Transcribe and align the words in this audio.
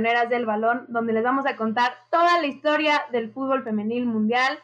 Pioneras 0.00 0.30
del 0.30 0.46
Balón, 0.46 0.86
donde 0.88 1.12
les 1.12 1.22
vamos 1.22 1.44
a 1.44 1.56
contar 1.56 1.92
toda 2.10 2.40
la 2.40 2.46
historia 2.46 3.02
del 3.12 3.30
fútbol 3.30 3.62
femenil 3.64 4.06
mundial. 4.06 4.58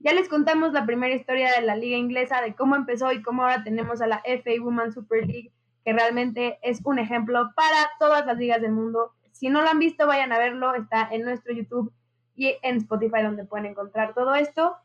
Ya 0.00 0.12
les 0.12 0.28
contamos 0.28 0.72
la 0.72 0.84
primera 0.84 1.14
historia 1.14 1.52
de 1.52 1.64
la 1.64 1.76
liga 1.76 1.96
inglesa, 1.96 2.42
de 2.42 2.56
cómo 2.56 2.74
empezó 2.74 3.12
y 3.12 3.22
cómo 3.22 3.44
ahora 3.44 3.62
tenemos 3.62 4.02
a 4.02 4.08
la 4.08 4.20
FA 4.24 4.50
Women's 4.60 4.94
Super 4.94 5.24
League, 5.24 5.52
que 5.84 5.92
realmente 5.92 6.58
es 6.62 6.80
un 6.84 6.98
ejemplo 6.98 7.52
para 7.54 7.88
todas 8.00 8.26
las 8.26 8.36
ligas 8.36 8.60
del 8.60 8.72
mundo. 8.72 9.12
Si 9.30 9.48
no 9.48 9.62
lo 9.62 9.68
han 9.68 9.78
visto, 9.78 10.08
vayan 10.08 10.32
a 10.32 10.40
verlo, 10.40 10.74
está 10.74 11.08
en 11.08 11.22
nuestro 11.22 11.54
YouTube 11.54 11.92
y 12.34 12.56
en 12.60 12.78
Spotify 12.78 13.22
donde 13.22 13.44
pueden 13.44 13.66
encontrar 13.66 14.12
todo 14.12 14.34
esto. 14.34 14.76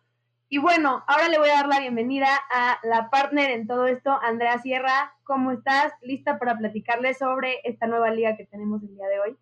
Y 0.49 0.60
bueno, 0.60 1.04
ahora 1.08 1.30
le 1.30 1.40
voy 1.40 1.49
a 1.49 1.55
dar 1.55 1.68
la 1.68 1.80
bienvenida 1.80 2.30
a 2.54 2.77
la 2.84 3.10
partner 3.10 3.49
en 3.49 3.66
todo 3.66 3.88
esto, 3.88 4.20
Andrea 4.22 4.60
Sierra. 4.60 5.16
¿Cómo 5.24 5.52
estás? 5.52 5.94
¿Lista 6.04 6.38
para 6.38 6.55
platicarles 6.60 7.18
sobre 7.18 7.60
esta 7.63 7.88
nueva 7.88 8.12
liga 8.12 8.38
que 8.38 8.46
tenemos 8.46 8.84
el 8.84 8.94
día 8.94 9.08
de 9.08 9.20
hoy? 9.20 9.38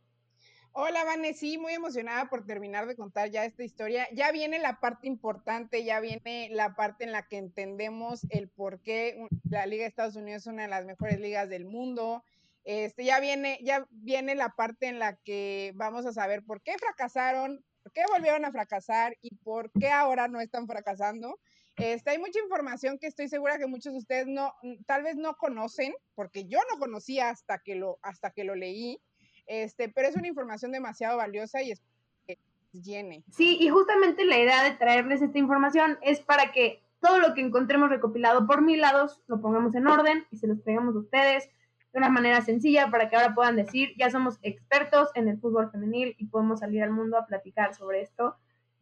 Hola, 0.75 1.03
Vane, 1.03 1.35
sí, 1.35 1.59
muy 1.59 1.73
emocionada 1.73 2.31
por 2.31 2.47
terminar 2.47 2.87
de 2.87 2.95
contar 2.95 3.29
ya 3.29 3.45
esta 3.45 3.63
historia. 3.63 4.07
Ya 4.11 4.31
viene 4.31 4.57
la 4.57 4.79
parte 4.79 5.05
importante, 5.05 5.83
ya 5.83 5.99
viene 5.99 6.49
la 6.51 6.75
parte 6.75 7.03
en 7.03 7.11
la 7.11 7.27
que 7.27 7.37
entendemos 7.37 8.25
el 8.31 8.49
por 8.49 8.81
qué 8.81 9.23
la 9.47 9.67
Liga 9.67 9.83
de 9.83 9.89
Estados 9.89 10.15
Unidos 10.15 10.41
es 10.41 10.47
una 10.47 10.63
de 10.63 10.69
las 10.69 10.85
mejores 10.85 11.19
ligas 11.19 11.47
del 11.47 11.65
mundo. 11.65 12.23
Este, 12.63 13.05
ya 13.05 13.19
viene, 13.19 13.59
ya 13.61 13.85
viene 13.91 14.33
la 14.33 14.49
parte 14.49 14.87
en 14.87 14.97
la 14.97 15.15
que 15.17 15.73
vamos 15.75 16.07
a 16.07 16.11
saber 16.11 16.43
por 16.43 16.63
qué 16.63 16.75
fracasaron, 16.79 17.63
por 17.83 17.91
qué 17.91 18.01
volvieron 18.11 18.43
a 18.43 18.51
fracasar 18.51 19.15
y 19.21 19.35
por 19.35 19.71
qué 19.79 19.91
ahora 19.91 20.27
no 20.27 20.41
están 20.41 20.65
fracasando. 20.65 21.39
Este, 21.75 22.09
hay 22.09 22.17
mucha 22.17 22.39
información 22.39 22.97
que 22.97 23.05
estoy 23.05 23.29
segura 23.29 23.59
que 23.59 23.67
muchos 23.67 23.93
de 23.93 23.99
ustedes 23.99 24.25
no, 24.25 24.55
tal 24.87 25.03
vez 25.03 25.17
no 25.17 25.35
conocen, 25.35 25.93
porque 26.15 26.45
yo 26.45 26.57
no 26.71 26.79
conocía 26.79 27.29
hasta 27.29 27.59
que 27.59 27.75
lo, 27.75 27.99
hasta 28.01 28.31
que 28.31 28.43
lo 28.43 28.55
leí, 28.55 28.99
este, 29.45 29.89
pero 29.89 30.07
es 30.07 30.15
una 30.15 30.27
información 30.27 30.71
demasiado 30.71 31.17
valiosa 31.17 31.61
y 31.61 31.71
es 31.71 31.81
que 32.25 32.39
llene. 32.71 33.23
Sí, 33.31 33.57
y 33.59 33.69
justamente 33.69 34.25
la 34.25 34.39
idea 34.39 34.63
de 34.63 34.71
traerles 34.71 35.21
esta 35.21 35.37
información 35.37 35.97
es 36.01 36.19
para 36.21 36.51
que 36.51 36.83
todo 36.99 37.19
lo 37.19 37.33
que 37.33 37.41
encontremos 37.41 37.89
recopilado 37.89 38.47
por 38.47 38.61
mil 38.61 38.81
lados 38.81 39.21
lo 39.27 39.41
pongamos 39.41 39.75
en 39.75 39.87
orden 39.87 40.25
y 40.31 40.37
se 40.37 40.47
los 40.47 40.63
traigamos 40.63 40.95
a 40.95 40.99
ustedes 40.99 41.49
de 41.91 41.99
una 41.99 42.09
manera 42.09 42.41
sencilla 42.41 42.89
para 42.89 43.09
que 43.09 43.15
ahora 43.15 43.35
puedan 43.35 43.55
decir, 43.55 43.93
ya 43.97 44.09
somos 44.09 44.39
expertos 44.41 45.09
en 45.13 45.27
el 45.27 45.39
fútbol 45.39 45.69
femenil 45.69 46.15
y 46.17 46.25
podemos 46.25 46.61
salir 46.61 46.81
al 46.81 46.91
mundo 46.91 47.17
a 47.17 47.27
platicar 47.27 47.75
sobre 47.75 48.01
esto. 48.01 48.35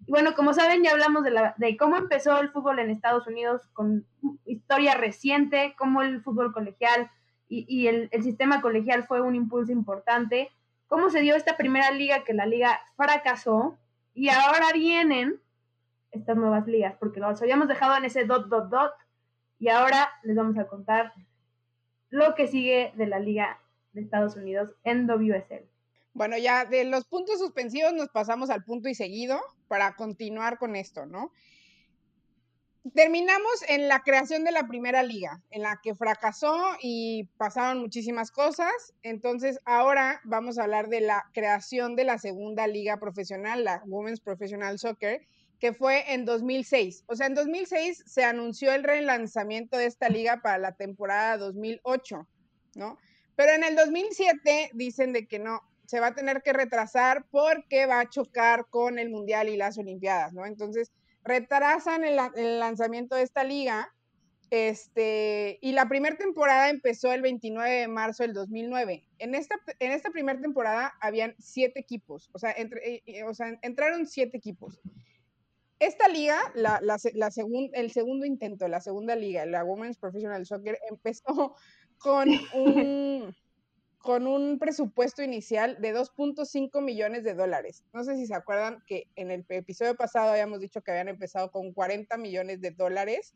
Y 0.05 0.11
bueno, 0.11 0.33
como 0.33 0.53
saben, 0.53 0.83
ya 0.83 0.91
hablamos 0.91 1.23
de, 1.23 1.51
de 1.57 1.77
cómo 1.77 1.97
empezó 1.97 2.39
el 2.39 2.51
fútbol 2.51 2.79
en 2.79 2.89
Estados 2.89 3.27
Unidos 3.27 3.67
con 3.73 4.05
historia 4.45 4.95
reciente, 4.95 5.75
cómo 5.77 6.01
el 6.01 6.21
fútbol 6.21 6.53
colegial 6.53 7.11
y, 7.51 7.65
y 7.67 7.87
el, 7.87 8.07
el, 8.11 8.23
sistema 8.23 8.61
colegial 8.61 9.03
fue 9.03 9.21
un 9.21 9.35
impulso 9.35 9.73
importante, 9.73 10.49
cómo 10.87 11.09
se 11.09 11.19
dio 11.19 11.35
esta 11.35 11.57
primera 11.57 11.91
liga 11.91 12.23
que 12.23 12.33
la 12.33 12.45
liga 12.45 12.79
fracasó 12.95 13.77
y 14.13 14.29
ahora 14.29 14.71
vienen 14.73 15.39
estas 16.11 16.37
nuevas 16.37 16.65
ligas, 16.65 16.95
porque 16.97 17.19
los 17.19 17.41
habíamos 17.41 17.67
dejado 17.67 17.97
en 17.97 18.05
ese 18.05 18.23
dot, 18.23 18.47
dot, 18.47 18.69
dot, 18.69 18.93
y 19.59 19.67
ahora 19.67 20.09
les 20.23 20.35
vamos 20.35 20.57
a 20.57 20.67
contar 20.67 21.13
lo 22.09 22.35
que 22.35 22.47
sigue 22.47 22.93
de 22.95 23.07
la 23.07 23.19
Liga 23.19 23.59
de 23.93 24.01
Estados 24.01 24.35
Unidos 24.35 24.75
en 24.83 25.07
WSL. 25.07 25.65
Bueno, 26.13 26.37
ya 26.37 26.65
de 26.65 26.83
los 26.85 27.05
puntos 27.05 27.39
suspensivos 27.39 27.93
nos 27.93 28.09
pasamos 28.09 28.49
al 28.49 28.63
punto 28.63 28.89
y 28.89 28.95
seguido 28.95 29.39
para 29.67 29.95
continuar 29.95 30.57
con 30.57 30.75
esto, 30.75 31.05
¿no? 31.05 31.31
Terminamos 32.95 33.63
en 33.67 33.87
la 33.87 34.01
creación 34.01 34.43
de 34.43 34.51
la 34.51 34.67
primera 34.67 35.03
liga, 35.03 35.39
en 35.51 35.61
la 35.61 35.79
que 35.83 35.93
fracasó 35.93 36.57
y 36.81 37.25
pasaron 37.37 37.79
muchísimas 37.79 38.31
cosas. 38.31 38.73
Entonces, 39.03 39.59
ahora 39.65 40.19
vamos 40.23 40.57
a 40.57 40.63
hablar 40.63 40.89
de 40.89 41.01
la 41.01 41.23
creación 41.31 41.95
de 41.95 42.05
la 42.05 42.17
segunda 42.17 42.65
liga 42.65 42.97
profesional, 42.97 43.63
la 43.63 43.83
Women's 43.85 44.19
Professional 44.19 44.79
Soccer, 44.79 45.21
que 45.59 45.73
fue 45.73 46.11
en 46.11 46.25
2006. 46.25 47.03
O 47.05 47.15
sea, 47.15 47.27
en 47.27 47.35
2006 47.35 48.03
se 48.07 48.23
anunció 48.23 48.73
el 48.73 48.83
relanzamiento 48.83 49.77
de 49.77 49.85
esta 49.85 50.09
liga 50.09 50.41
para 50.41 50.57
la 50.57 50.71
temporada 50.71 51.37
2008, 51.37 52.27
¿no? 52.73 52.97
Pero 53.35 53.51
en 53.53 53.63
el 53.63 53.75
2007 53.75 54.71
dicen 54.73 55.13
de 55.13 55.27
que 55.27 55.37
no, 55.37 55.61
se 55.85 55.99
va 55.99 56.07
a 56.07 56.15
tener 56.15 56.41
que 56.41 56.53
retrasar 56.53 57.27
porque 57.29 57.85
va 57.85 57.99
a 57.99 58.09
chocar 58.09 58.65
con 58.71 58.97
el 58.97 59.11
Mundial 59.11 59.49
y 59.49 59.57
las 59.57 59.77
Olimpiadas, 59.77 60.33
¿no? 60.33 60.47
Entonces, 60.47 60.91
retrasan 61.23 62.03
el, 62.03 62.19
el 62.35 62.59
lanzamiento 62.59 63.15
de 63.15 63.23
esta 63.23 63.43
liga. 63.43 63.93
Este, 64.49 65.59
y 65.61 65.71
la 65.71 65.87
primera 65.87 66.17
temporada 66.17 66.69
empezó 66.69 67.13
el 67.13 67.21
29 67.21 67.69
de 67.71 67.87
marzo 67.87 68.23
del 68.23 68.33
2009. 68.33 69.07
En 69.19 69.33
esta, 69.33 69.55
en 69.79 69.91
esta 69.93 70.09
primera 70.09 70.41
temporada 70.41 70.93
habían 70.99 71.35
siete 71.39 71.79
equipos, 71.79 72.29
o 72.33 72.39
sea, 72.39 72.51
entre, 72.51 72.95
eh, 72.95 73.03
eh, 73.05 73.23
o 73.23 73.33
sea, 73.33 73.57
entraron 73.61 74.05
siete 74.05 74.35
equipos. 74.35 74.81
Esta 75.79 76.09
liga, 76.09 76.37
la, 76.53 76.79
la, 76.83 76.97
la 77.13 77.29
el 77.73 77.91
segundo 77.91 78.25
intento, 78.25 78.67
la 78.67 78.81
segunda 78.81 79.15
liga, 79.15 79.45
la 79.45 79.63
Women's 79.63 79.97
Professional 79.97 80.45
Soccer, 80.45 80.77
empezó 80.89 81.55
con 81.97 82.27
un, 82.53 83.33
con 84.01 84.27
un 84.27 84.57
presupuesto 84.57 85.21
inicial 85.21 85.79
de 85.79 85.95
2.5 85.95 86.81
millones 86.81 87.23
de 87.23 87.33
dólares. 87.33 87.83
No 87.93 88.03
sé 88.03 88.15
si 88.15 88.25
se 88.25 88.35
acuerdan 88.35 88.83
que 88.87 89.07
en 89.15 89.31
el 89.31 89.45
episodio 89.49 89.95
pasado 89.95 90.31
habíamos 90.31 90.59
dicho 90.59 90.81
que 90.81 90.91
habían 90.91 91.09
empezado 91.09 91.51
con 91.51 91.71
40 91.73 92.17
millones 92.17 92.61
de 92.61 92.71
dólares, 92.71 93.35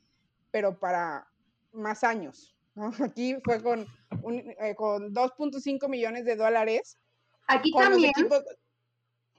pero 0.52 0.80
para 0.80 1.28
más 1.72 2.04
años. 2.04 2.56
¿no? 2.74 2.92
Aquí 3.04 3.38
fue 3.44 3.62
con, 3.62 3.86
eh, 4.62 4.76
con 4.76 5.14
2.5 5.14 5.88
millones 5.88 6.26
de 6.26 6.36
dólares. 6.36 6.98
Aquí 7.48 7.72
también. 7.72 8.12
Equipos, 8.18 8.44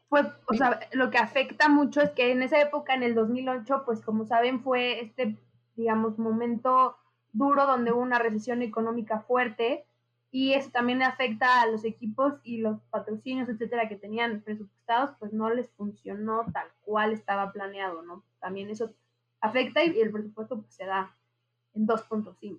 fue, 0.08 0.22
o 0.48 0.54
sea, 0.54 0.78
lo 0.92 1.10
que 1.10 1.18
afecta 1.18 1.68
mucho 1.68 2.00
es 2.00 2.10
que 2.10 2.30
en 2.30 2.42
esa 2.42 2.60
época, 2.60 2.94
en 2.94 3.02
el 3.02 3.16
2008, 3.16 3.82
pues 3.84 4.00
como 4.00 4.24
saben, 4.24 4.62
fue 4.62 5.00
este, 5.00 5.36
digamos, 5.74 6.18
momento 6.18 6.96
duro 7.32 7.66
donde 7.66 7.92
hubo 7.92 8.00
una 8.00 8.20
recesión 8.20 8.62
económica 8.62 9.20
fuerte 9.20 9.84
y 10.36 10.52
eso 10.52 10.68
también 10.68 11.02
afecta 11.02 11.62
a 11.62 11.66
los 11.66 11.82
equipos 11.86 12.34
y 12.42 12.58
los 12.58 12.78
patrocinios, 12.90 13.48
etcétera, 13.48 13.88
que 13.88 13.96
tenían 13.96 14.42
presupuestados, 14.42 15.16
pues 15.18 15.32
no 15.32 15.48
les 15.48 15.70
funcionó 15.70 16.44
tal 16.52 16.68
cual 16.82 17.14
estaba 17.14 17.54
planeado, 17.54 18.02
¿no? 18.02 18.22
También 18.38 18.68
eso 18.68 18.92
afecta 19.40 19.82
y 19.82 19.98
el 19.98 20.12
presupuesto 20.12 20.60
pues, 20.60 20.74
se 20.74 20.84
da 20.84 21.16
en 21.72 21.86
2.5. 21.86 22.58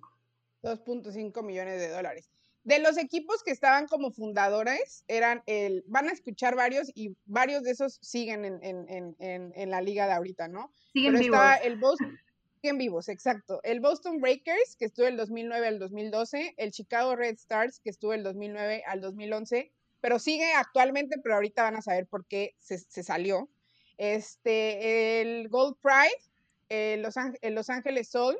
2.5 0.64 1.42
millones 1.44 1.78
de 1.78 1.88
dólares. 1.90 2.32
De 2.64 2.80
los 2.80 2.98
equipos 2.98 3.44
que 3.44 3.52
estaban 3.52 3.86
como 3.86 4.10
fundadores, 4.10 5.04
eran 5.06 5.44
el, 5.46 5.84
van 5.86 6.08
a 6.08 6.12
escuchar 6.12 6.56
varios 6.56 6.90
y 6.96 7.16
varios 7.26 7.62
de 7.62 7.70
esos 7.70 8.00
siguen 8.02 8.44
en, 8.44 8.58
en, 8.64 9.14
en, 9.20 9.52
en 9.54 9.70
la 9.70 9.80
liga 9.80 10.08
de 10.08 10.14
ahorita, 10.14 10.48
¿no? 10.48 10.72
Siguen 10.92 11.12
Pero 11.12 11.22
vivos. 11.22 11.38
está 11.38 11.56
el 11.58 11.78
Boston, 11.78 12.18
siguen 12.60 12.78
vivos, 12.78 13.08
exacto. 13.08 13.60
El 13.62 13.80
Boston 13.80 14.20
Breakers, 14.20 14.76
que 14.76 14.86
estuvo 14.86 15.06
del 15.06 15.16
2009 15.16 15.66
al 15.66 15.78
2012, 15.78 16.54
el 16.56 16.72
Chicago 16.72 17.16
Red 17.16 17.34
Stars, 17.34 17.80
que 17.80 17.90
estuvo 17.90 18.12
del 18.12 18.22
2009 18.22 18.82
al 18.86 19.00
2011, 19.00 19.72
pero 20.00 20.18
sigue 20.18 20.52
actualmente, 20.52 21.16
pero 21.22 21.36
ahorita 21.36 21.62
van 21.62 21.76
a 21.76 21.82
saber 21.82 22.06
por 22.06 22.26
qué 22.26 22.54
se, 22.58 22.78
se 22.78 23.02
salió. 23.02 23.48
Este, 23.96 25.20
el 25.20 25.48
Gold 25.48 25.76
Pride, 25.80 26.22
eh, 26.68 26.96
Los, 26.98 27.14
el 27.40 27.54
Los 27.54 27.70
Ángeles 27.70 28.08
Soul, 28.08 28.36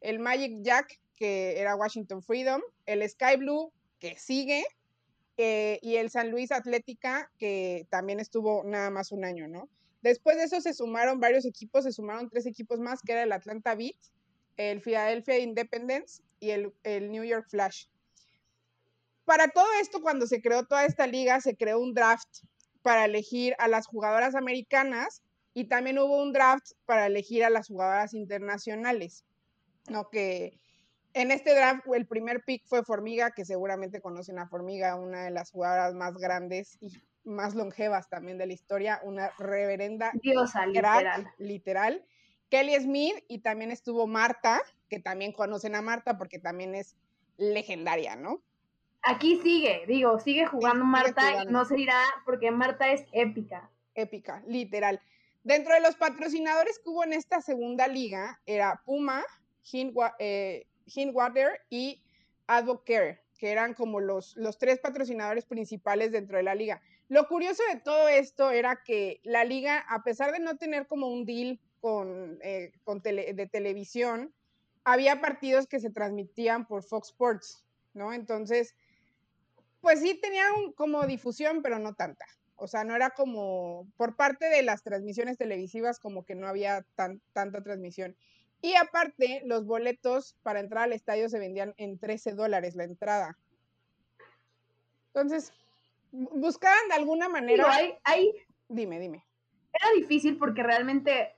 el 0.00 0.18
Magic 0.18 0.58
Jack, 0.62 1.00
que 1.16 1.60
era 1.60 1.76
Washington 1.76 2.22
Freedom, 2.22 2.62
el 2.86 3.08
Sky 3.08 3.36
Blue, 3.36 3.72
que 3.98 4.16
sigue, 4.16 4.64
eh, 5.36 5.78
y 5.82 5.96
el 5.96 6.10
San 6.10 6.30
Luis 6.30 6.50
Atlética, 6.50 7.30
que 7.38 7.86
también 7.90 8.18
estuvo 8.18 8.64
nada 8.64 8.90
más 8.90 9.12
un 9.12 9.24
año, 9.24 9.46
¿no? 9.46 9.68
Después 10.02 10.36
de 10.36 10.44
eso 10.44 10.60
se 10.60 10.74
sumaron 10.74 11.20
varios 11.20 11.44
equipos, 11.44 11.84
se 11.84 11.92
sumaron 11.92 12.28
tres 12.30 12.46
equipos 12.46 12.78
más, 12.78 13.00
que 13.02 13.12
era 13.12 13.24
el 13.24 13.32
Atlanta 13.32 13.74
Beat, 13.74 13.96
el 14.56 14.80
Philadelphia 14.80 15.38
Independence 15.38 16.22
y 16.40 16.50
el, 16.50 16.72
New 17.10 17.24
York 17.24 17.46
Flash. 17.48 17.86
Para 19.24 19.48
todo 19.48 19.66
esto, 19.80 20.00
cuando 20.00 20.26
se 20.26 20.40
creó 20.40 20.64
toda 20.66 20.84
esta 20.84 21.06
liga, 21.06 21.40
se 21.40 21.56
creó 21.56 21.80
un 21.80 21.94
draft 21.94 22.44
para 22.82 23.04
elegir 23.04 23.54
a 23.58 23.68
las 23.68 23.86
jugadoras 23.86 24.34
americanas 24.34 25.22
y 25.52 25.64
también 25.64 25.98
hubo 25.98 26.22
un 26.22 26.32
draft 26.32 26.72
para 26.86 27.06
elegir 27.06 27.44
a 27.44 27.50
las 27.50 27.68
jugadoras 27.68 28.14
internacionales, 28.14 29.24
¿no? 29.88 30.08
Que 30.08 30.58
en 31.12 31.30
este 31.30 31.54
draft 31.54 31.84
el 31.92 32.06
primer 32.06 32.44
pick 32.44 32.64
fue 32.66 32.84
Formiga, 32.84 33.32
que 33.32 33.44
seguramente 33.44 34.00
conocen 34.00 34.38
a 34.38 34.48
Formiga, 34.48 34.96
una 34.96 35.24
de 35.24 35.30
las 35.30 35.50
jugadoras 35.50 35.94
más 35.94 36.14
grandes 36.14 36.78
y 36.80 36.90
más 37.28 37.54
longevas 37.54 38.08
también 38.08 38.38
de 38.38 38.46
la 38.46 38.52
historia, 38.52 39.00
una 39.04 39.30
reverenda 39.38 40.10
diosa, 40.22 40.66
literal. 40.66 41.32
literal. 41.38 42.04
Kelly 42.50 42.74
Smith 42.76 43.24
y 43.28 43.38
también 43.38 43.70
estuvo 43.70 44.06
Marta, 44.06 44.60
que 44.88 44.98
también 44.98 45.32
conocen 45.32 45.74
a 45.74 45.82
Marta 45.82 46.16
porque 46.16 46.38
también 46.38 46.74
es 46.74 46.96
legendaria, 47.36 48.16
¿no? 48.16 48.42
Aquí 49.02 49.40
sigue, 49.42 49.84
digo, 49.86 50.18
sigue 50.18 50.46
jugando 50.46 50.84
sí, 50.84 50.90
Marta 50.90 51.20
sigue 51.20 51.32
jugando. 51.32 51.50
y 51.50 51.52
no 51.52 51.64
se 51.64 51.78
irá 51.78 52.02
porque 52.24 52.50
Marta 52.50 52.90
es 52.90 53.04
épica. 53.12 53.70
Épica, 53.94 54.42
literal. 54.46 55.00
Dentro 55.44 55.74
de 55.74 55.80
los 55.80 55.96
patrocinadores 55.96 56.78
que 56.78 56.90
hubo 56.90 57.04
en 57.04 57.12
esta 57.12 57.40
segunda 57.40 57.86
liga 57.86 58.40
era 58.44 58.82
Puma, 58.84 59.24
Hindwater 59.62 60.16
eh, 60.18 60.66
y 61.70 62.02
Advocare. 62.46 63.20
que 63.38 63.50
eran 63.52 63.74
como 63.74 64.00
los, 64.00 64.36
los 64.36 64.58
tres 64.58 64.78
patrocinadores 64.80 65.46
principales 65.46 66.12
dentro 66.12 66.38
de 66.38 66.42
la 66.42 66.54
liga. 66.54 66.82
Lo 67.08 67.26
curioso 67.26 67.62
de 67.72 67.80
todo 67.80 68.08
esto 68.08 68.50
era 68.50 68.82
que 68.84 69.20
la 69.24 69.44
liga, 69.44 69.78
a 69.88 70.02
pesar 70.02 70.32
de 70.32 70.40
no 70.40 70.56
tener 70.56 70.86
como 70.86 71.08
un 71.08 71.24
deal 71.24 71.58
con, 71.80 72.38
eh, 72.42 72.72
con 72.84 73.00
de 73.00 73.48
televisión, 73.50 74.34
había 74.84 75.20
partidos 75.20 75.66
que 75.66 75.80
se 75.80 75.90
transmitían 75.90 76.66
por 76.66 76.82
Fox 76.82 77.08
Sports, 77.08 77.64
¿no? 77.94 78.12
Entonces, 78.12 78.74
pues 79.80 80.00
sí 80.00 80.18
tenían 80.20 80.72
como 80.72 81.06
difusión, 81.06 81.62
pero 81.62 81.78
no 81.78 81.94
tanta. 81.94 82.26
O 82.56 82.66
sea, 82.66 82.84
no 82.84 82.96
era 82.96 83.10
como 83.10 83.86
por 83.96 84.16
parte 84.16 84.46
de 84.46 84.62
las 84.62 84.82
transmisiones 84.82 85.38
televisivas 85.38 86.00
como 86.00 86.24
que 86.24 86.34
no 86.34 86.48
había 86.48 86.84
tan, 86.94 87.20
tanta 87.32 87.62
transmisión. 87.62 88.16
Y 88.60 88.74
aparte, 88.74 89.42
los 89.44 89.64
boletos 89.64 90.36
para 90.42 90.60
entrar 90.60 90.84
al 90.84 90.92
estadio 90.92 91.28
se 91.28 91.38
vendían 91.38 91.74
en 91.76 91.98
13 91.98 92.32
dólares 92.32 92.74
la 92.74 92.84
entrada. 92.84 93.38
Entonces, 95.08 95.52
buscaban 96.12 96.88
de 96.88 96.94
alguna 96.94 97.28
manera. 97.28 97.70
hay, 98.04 98.32
Dime, 98.68 99.00
dime. 99.00 99.24
Era 99.72 99.92
difícil 99.94 100.36
porque 100.36 100.62
realmente 100.62 101.34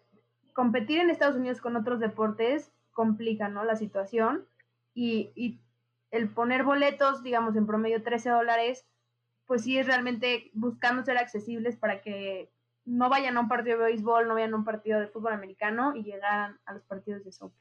competir 0.53 1.01
en 1.01 1.11
Estados 1.11 1.37
Unidos 1.37 1.61
con 1.61 1.77
otros 1.77 2.01
deportes 2.01 2.73
complica, 2.93 3.49
¿no? 3.49 3.65
La 3.65 3.77
situación. 3.77 4.47
Y, 4.95 5.33
y 5.37 5.61
el 6.11 6.29
poner 6.29 6.65
boletos, 6.65 7.23
digamos, 7.23 7.55
en 7.57 7.67
promedio 7.67 8.03
13 8.03 8.31
dólares, 8.31 8.85
pues 9.47 9.63
sí 9.63 9.79
es 9.79 9.87
realmente 9.87 10.51
buscando 10.55 11.05
ser 11.05 11.19
accesibles 11.19 11.77
para 11.77 12.03
que 12.03 12.51
no 12.85 13.09
vayan 13.09 13.37
a 13.37 13.41
un 13.41 13.49
partido 13.49 13.79
de 13.79 13.85
béisbol, 13.85 14.27
no 14.27 14.35
vayan 14.35 14.55
a 14.55 14.57
un 14.57 14.65
partido 14.65 14.99
de 14.99 15.09
fútbol 15.09 15.33
americano 15.33 15.95
y 15.95 16.03
llegaran 16.03 16.59
a 16.65 16.75
los 16.75 16.83
partidos 16.85 17.25
de 17.25 17.33
soccer. 17.33 17.60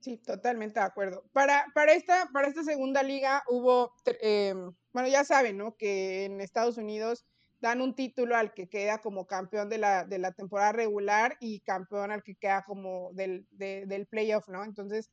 Sí, 0.00 0.16
totalmente 0.16 0.80
de 0.80 0.86
acuerdo. 0.86 1.24
Para, 1.32 1.66
para, 1.74 1.92
esta, 1.92 2.30
para 2.32 2.48
esta 2.48 2.64
segunda 2.64 3.02
liga 3.02 3.42
hubo, 3.48 3.92
em, 4.20 4.72
bueno, 4.92 5.08
ya 5.08 5.24
saben, 5.24 5.58
¿no? 5.58 5.76
Que 5.76 6.24
en 6.24 6.40
Estados 6.40 6.78
Unidos 6.78 7.26
dan 7.60 7.82
un 7.82 7.94
título 7.94 8.34
al 8.34 8.54
que 8.54 8.68
queda 8.68 8.98
como 8.98 9.26
campeón 9.26 9.68
de 9.68 9.76
la, 9.76 10.04
de 10.04 10.18
la 10.18 10.32
temporada 10.32 10.72
regular 10.72 11.36
y 11.38 11.60
campeón 11.60 12.10
al 12.10 12.22
que 12.22 12.34
queda 12.34 12.62
como 12.62 13.10
del, 13.12 13.46
del 13.50 14.06
playoff, 14.06 14.48
¿no? 14.48 14.64
Entonces, 14.64 15.10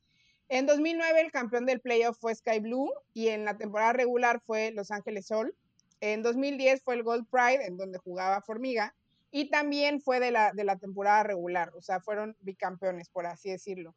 en 0.48 0.64
2009 0.64 1.20
el 1.20 1.30
campeón 1.30 1.66
del 1.66 1.80
playoff 1.80 2.18
fue 2.18 2.34
Sky 2.34 2.60
Blue 2.60 2.90
y 3.12 3.28
en 3.28 3.44
la 3.44 3.58
temporada 3.58 3.92
regular 3.92 4.40
fue 4.40 4.70
Los 4.70 4.90
Ángeles 4.90 5.26
Sol. 5.26 5.54
En 6.00 6.22
2010 6.22 6.82
fue 6.82 6.94
el 6.94 7.02
Gold 7.02 7.28
Pride, 7.28 7.66
en 7.66 7.76
donde 7.76 7.98
jugaba 7.98 8.40
Formiga, 8.40 8.94
y 9.30 9.50
también 9.50 10.00
fue 10.00 10.20
de 10.20 10.30
la, 10.30 10.52
de 10.52 10.64
la 10.64 10.78
temporada 10.78 11.22
regular, 11.24 11.72
o 11.74 11.82
sea, 11.82 12.00
fueron 12.00 12.34
bicampeones, 12.40 13.10
por 13.10 13.26
así 13.26 13.50
decirlo. 13.50 13.94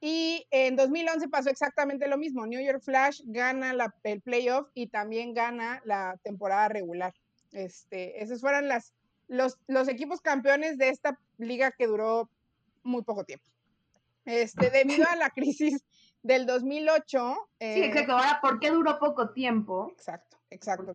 Y 0.00 0.46
en 0.50 0.76
2011 0.76 1.28
pasó 1.28 1.50
exactamente 1.50 2.08
lo 2.08 2.18
mismo. 2.18 2.46
New 2.46 2.60
York 2.60 2.82
Flash 2.82 3.22
gana 3.24 3.72
la, 3.72 3.94
el 4.04 4.20
playoff 4.20 4.68
y 4.74 4.88
también 4.88 5.32
gana 5.32 5.80
la 5.84 6.18
temporada 6.22 6.68
regular. 6.68 7.14
Este, 7.52 8.22
esos 8.22 8.40
fueron 8.40 8.68
las, 8.68 8.92
los, 9.28 9.58
los 9.66 9.88
equipos 9.88 10.20
campeones 10.20 10.76
de 10.76 10.90
esta 10.90 11.18
liga 11.38 11.72
que 11.72 11.86
duró 11.86 12.30
muy 12.82 13.02
poco 13.02 13.24
tiempo. 13.24 13.46
Este, 14.26 14.70
debido 14.70 15.06
a 15.08 15.16
la 15.16 15.30
crisis 15.30 15.84
del 16.22 16.46
2008. 16.46 17.36
sí, 17.60 17.66
exacto. 17.82 18.12
Ahora, 18.12 18.38
¿por 18.42 18.60
qué 18.60 18.70
duró 18.70 18.98
poco 18.98 19.30
tiempo? 19.30 19.88
Exacto, 19.92 20.38
exacto. 20.50 20.92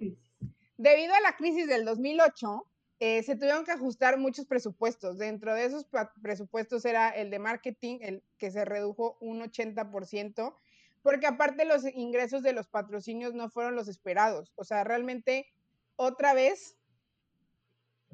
Debido 0.78 1.14
a 1.14 1.22
la 1.22 1.36
crisis 1.38 1.68
del 1.68 1.86
2008, 1.86 2.71
eh, 3.04 3.24
se 3.24 3.36
tuvieron 3.36 3.66
que 3.66 3.72
ajustar 3.72 4.20
muchos 4.20 4.46
presupuestos. 4.46 5.18
Dentro 5.18 5.56
de 5.56 5.66
esos 5.66 5.88
presupuestos 6.22 6.86
era 6.86 7.10
el 7.10 7.32
de 7.32 7.40
marketing, 7.40 7.98
el 8.02 8.24
que 8.38 8.52
se 8.52 8.64
redujo 8.64 9.18
un 9.20 9.42
80%, 9.42 10.56
porque 11.02 11.26
aparte 11.26 11.66
los 11.66 11.84
ingresos 11.96 12.44
de 12.44 12.54
los 12.54 12.68
patrocinios 12.68 13.34
no 13.34 13.50
fueron 13.50 13.76
los 13.76 13.88
esperados. 13.88 14.54
O 14.56 14.64
sea, 14.64 14.84
realmente, 14.84 15.48
otra 15.96 16.36
vez, 16.36 16.78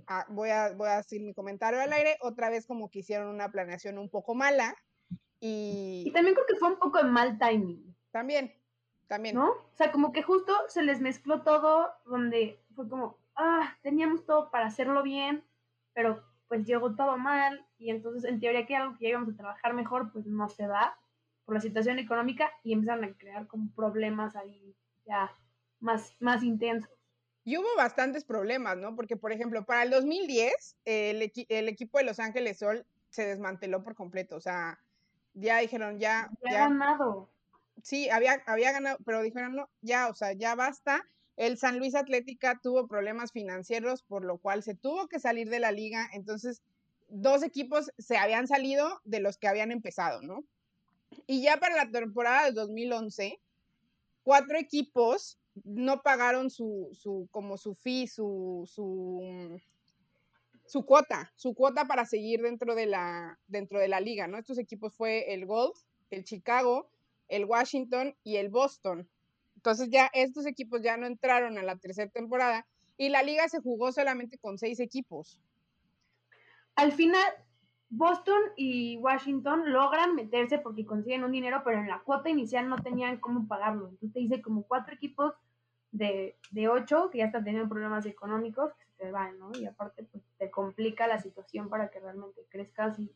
ah, 0.08 0.26
voy, 0.30 0.52
a, 0.52 0.72
voy 0.72 0.88
a 0.88 0.98
decir 0.98 1.22
mi 1.22 1.34
comentario 1.34 1.82
al 1.82 1.92
aire, 1.92 2.18
otra 2.22 2.50
vez 2.50 2.66
como 2.66 2.90
que 2.90 3.00
hicieron 3.00 3.28
una 3.28 3.52
planeación 3.52 3.98
un 3.98 4.10
poco 4.10 4.36
mala. 4.36 4.74
Y, 5.42 6.06
y 6.08 6.12
también 6.14 6.34
creo 6.34 6.48
que 6.48 6.56
fue 6.56 6.70
un 6.70 6.80
poco 6.80 7.00
de 7.00 7.10
mal 7.10 7.38
timing. 7.38 7.94
También, 8.12 8.54
también. 9.08 9.36
¿No? 9.36 9.50
O 9.50 9.76
sea, 9.76 9.92
como 9.92 10.14
que 10.14 10.24
justo 10.24 10.54
se 10.70 10.82
les 10.82 11.02
mezcló 11.02 11.44
todo, 11.44 11.90
donde 12.06 12.58
fue 12.74 12.88
como, 12.88 13.18
ah, 13.38 13.78
teníamos 13.82 14.26
todo 14.26 14.52
para 14.52 14.68
hacerlo 14.68 15.04
bien, 15.04 15.44
pero 15.94 16.24
pues 16.48 16.66
llegó 16.66 16.96
todo 16.96 17.18
mal 17.18 17.66
y 17.78 17.90
entonces 17.90 18.24
en 18.24 18.40
teoría 18.40 18.66
que 18.66 18.76
algo 18.76 18.98
que 18.98 19.06
ya 19.06 19.10
íbamos 19.10 19.34
a 19.34 19.38
trabajar 19.38 19.74
mejor, 19.74 20.12
pues 20.12 20.26
no 20.26 20.50
se 20.50 20.68
da 20.68 20.98
por 21.46 21.56
la 21.56 21.62
situación 21.62 22.00
económica 22.00 22.52
y 22.64 22.74
empezaron 22.74 23.06
a 23.06 23.18
crear 23.18 23.48
como 23.48 23.72
problemas 23.74 24.36
ahí 24.36 24.76
ya 25.06 25.32
más, 25.80 26.16
más 26.20 26.44
intensos. 26.44 26.92
Y 27.44 27.58
hubo 27.58 27.68
bastantes 27.78 28.26
problemas, 28.26 28.78
¿no? 28.78 28.94
Porque, 28.96 29.16
por 29.16 29.32
ejemplo, 29.32 29.66
para 29.66 29.84
el 29.84 29.90
2010, 29.90 30.76
el, 30.84 31.32
el 31.48 31.70
equipo 31.70 31.98
de 31.98 32.04
Los 32.04 32.20
Ángeles 32.20 32.60
Sol 32.60 32.86
se 33.10 33.26
desmanteló 33.26 33.84
por 33.86 33.96
completo. 33.96 34.36
O 34.36 34.42
sea, 34.42 34.78
ya 35.34 35.60
dijeron, 35.60 35.98
ya. 35.98 36.30
Ya, 36.44 36.68
ganado. 36.68 37.30
Sí, 37.82 38.10
había, 38.10 38.44
había 38.48 38.74
ganado, 38.74 38.98
pero 39.06 39.22
dijeron, 39.22 39.56
no, 39.56 39.70
ya, 39.82 40.10
o 40.10 40.14
sea, 40.14 40.34
ya 40.34 40.56
basta. 40.56 41.06
El 41.38 41.58
San 41.58 41.78
Luis 41.80 41.96
Atlética 41.96 42.60
tuvo 42.62 42.88
problemas 42.88 43.32
financieros, 43.32 44.04
por 44.04 44.26
lo 44.26 44.40
cual 44.40 44.64
se 44.64 44.76
tuvo 44.76 45.08
que 45.08 45.20
salir 45.20 45.50
de 45.50 45.60
la 45.60 45.72
liga. 45.72 46.10
Entonces, 46.14 46.62
dos 47.10 47.44
equipos 47.44 47.92
se 47.98 48.18
habían 48.18 48.48
salido 48.48 49.00
de 49.06 49.20
los 49.20 49.38
que 49.38 49.48
habían 49.48 49.72
empezado, 49.72 50.22
¿no? 50.22 50.44
Y 51.28 51.42
ya 51.42 51.58
para 51.58 51.76
la 51.76 51.90
temporada 51.90 52.46
del 52.46 52.56
2011, 52.56 53.40
cuatro 54.24 54.58
equipos 54.58 55.38
no 55.64 56.02
pagaron 56.02 56.50
su, 56.50 56.90
su 56.94 57.28
como 57.32 57.58
su 57.58 57.76
fee, 57.76 58.08
su, 58.08 58.70
su, 58.72 59.60
su 60.66 60.86
cuota, 60.86 61.32
su 61.36 61.54
cuota 61.54 61.86
para 61.86 62.06
seguir 62.06 62.42
dentro 62.42 62.76
de 62.76 62.88
la, 62.88 63.40
dentro 63.48 63.80
de 63.80 63.88
la 63.88 64.00
liga, 64.00 64.28
¿no? 64.28 64.38
Estos 64.38 64.58
equipos 64.58 64.94
fue 64.94 65.34
el 65.34 65.46
Gold, 65.46 65.76
el 66.10 66.24
Chicago, 66.24 66.90
el 67.28 67.46
Washington 67.46 68.16
y 68.24 68.38
el 68.38 68.50
Boston. 68.50 69.08
Entonces 69.58 69.90
ya 69.90 70.10
estos 70.14 70.46
equipos 70.46 70.82
ya 70.84 70.98
no 70.98 71.08
entraron 71.08 71.58
a 71.58 71.64
la 71.64 71.76
tercera 71.76 72.10
temporada 72.10 72.66
y 72.96 73.10
la 73.10 73.24
liga 73.24 73.50
se 73.50 73.60
jugó 73.60 73.92
solamente 73.92 74.38
con 74.38 74.60
seis 74.60 74.80
equipos. 74.80 75.42
Al 76.76 76.92
final, 76.92 77.26
Boston 77.90 78.40
y 78.56 78.98
Washington 78.98 79.74
logran 79.74 80.14
meterse 80.14 80.60
porque 80.60 80.86
consiguen 80.86 81.24
un 81.24 81.32
dinero, 81.32 81.64
pero 81.66 81.80
en 81.80 81.88
la 81.88 82.02
cuota 82.02 82.30
inicial 82.30 82.70
no 82.70 82.78
tenían 82.78 83.20
cómo 83.20 83.48
pagarlo. 83.48 83.90
Entonces 83.90 84.14
te 84.14 84.20
dice 84.20 84.42
como 84.44 84.62
cuatro 84.64 84.94
equipos 84.94 85.34
de, 85.92 86.38
de 86.52 86.68
ocho 86.68 87.10
que 87.10 87.18
ya 87.18 87.26
están 87.26 87.44
teniendo 87.44 87.68
problemas 87.68 88.06
económicos 88.06 88.74
que 88.76 88.86
se 88.86 89.06
te 89.06 89.12
van, 89.12 89.40
¿no? 89.40 89.52
Y 89.60 89.66
aparte, 89.66 90.04
pues 90.04 90.24
te 90.38 90.52
complica 90.52 91.08
la 91.08 91.20
situación 91.20 91.68
para 91.68 91.90
que 91.90 92.00
realmente 92.00 92.46
crezcas 92.50 93.00
y 93.00 93.12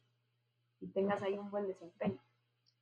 tengas 0.87 1.21
ahí 1.21 1.37
un 1.37 1.51
buen 1.51 1.67
desempeño. 1.67 2.19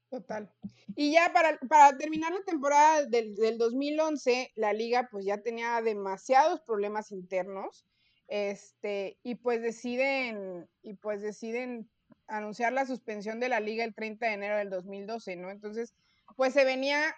Total. 0.09 0.51
Y 0.95 1.11
ya 1.11 1.31
para, 1.33 1.59
para 1.69 1.95
terminar 1.97 2.33
la 2.33 2.43
temporada 2.43 3.05
del, 3.05 3.35
del, 3.35 3.57
2011, 3.59 4.51
la 4.55 4.73
liga 4.73 5.07
pues 5.11 5.23
ya 5.23 5.37
tenía 5.37 5.79
demasiados 5.81 6.61
problemas 6.61 7.11
internos, 7.11 7.85
este, 8.27 9.19
y 9.21 9.35
pues 9.35 9.61
deciden, 9.61 10.67
y 10.81 10.95
pues 10.95 11.21
deciden 11.21 11.89
anunciar 12.27 12.73
la 12.73 12.87
suspensión 12.87 13.39
de 13.39 13.49
la 13.49 13.59
liga 13.59 13.83
el 13.83 13.93
30 13.93 14.25
de 14.25 14.33
enero 14.33 14.57
del 14.57 14.71
2012, 14.71 15.35
¿no? 15.35 15.51
Entonces, 15.51 15.93
pues 16.35 16.53
se 16.53 16.65
venía 16.65 17.15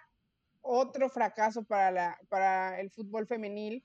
otro 0.60 1.08
fracaso 1.08 1.64
para, 1.64 1.90
la, 1.90 2.18
para 2.28 2.78
el 2.78 2.90
fútbol 2.90 3.26
femenil, 3.26 3.84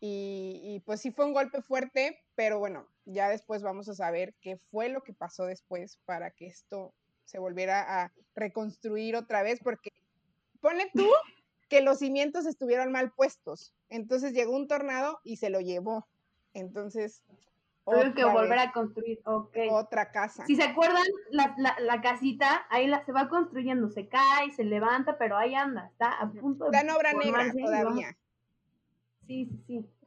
y, 0.00 0.60
y 0.64 0.80
pues 0.80 1.00
sí 1.00 1.10
fue 1.10 1.26
un 1.26 1.34
golpe 1.34 1.62
fuerte, 1.62 2.18
pero 2.34 2.58
bueno, 2.58 2.88
ya 3.04 3.28
después 3.28 3.62
vamos 3.62 3.88
a 3.88 3.94
saber 3.94 4.34
qué 4.40 4.56
fue 4.56 4.88
lo 4.88 5.02
que 5.02 5.12
pasó 5.12 5.44
después 5.44 5.98
para 6.04 6.30
que 6.30 6.46
esto 6.46 6.94
se 7.28 7.38
volviera 7.38 8.02
a 8.02 8.12
reconstruir 8.34 9.14
otra 9.14 9.42
vez, 9.42 9.60
porque 9.62 9.92
pone 10.60 10.90
tú 10.94 11.06
que 11.68 11.82
los 11.82 11.98
cimientos 11.98 12.46
estuvieron 12.46 12.90
mal 12.90 13.12
puestos. 13.12 13.74
Entonces 13.90 14.32
llegó 14.32 14.56
un 14.56 14.66
tornado 14.66 15.20
y 15.24 15.36
se 15.36 15.50
lo 15.50 15.60
llevó. 15.60 16.08
Entonces. 16.54 17.22
Tuve 17.84 18.14
que 18.14 18.24
volver 18.24 18.58
a 18.58 18.72
construir, 18.72 19.20
Otra 19.24 20.10
casa. 20.10 20.44
Si 20.46 20.56
se 20.56 20.62
acuerdan, 20.62 21.04
la, 21.30 21.54
la, 21.78 22.00
casita, 22.02 22.66
ahí 22.70 22.86
la, 22.86 23.04
se 23.06 23.12
va 23.12 23.28
construyendo, 23.30 23.88
se 23.88 24.08
cae, 24.08 24.50
se 24.50 24.64
levanta, 24.64 25.16
pero 25.16 25.38
ahí 25.38 25.54
anda, 25.54 25.86
está 25.86 26.12
a 26.12 26.30
punto 26.30 26.64
de. 26.64 26.76
Está 26.76 26.86
en 26.86 26.90
obra 26.90 27.12
negra 27.14 27.50
todavía. 27.50 28.16
Sí, 29.26 29.48
sí, 29.66 29.82
sí 29.82 29.97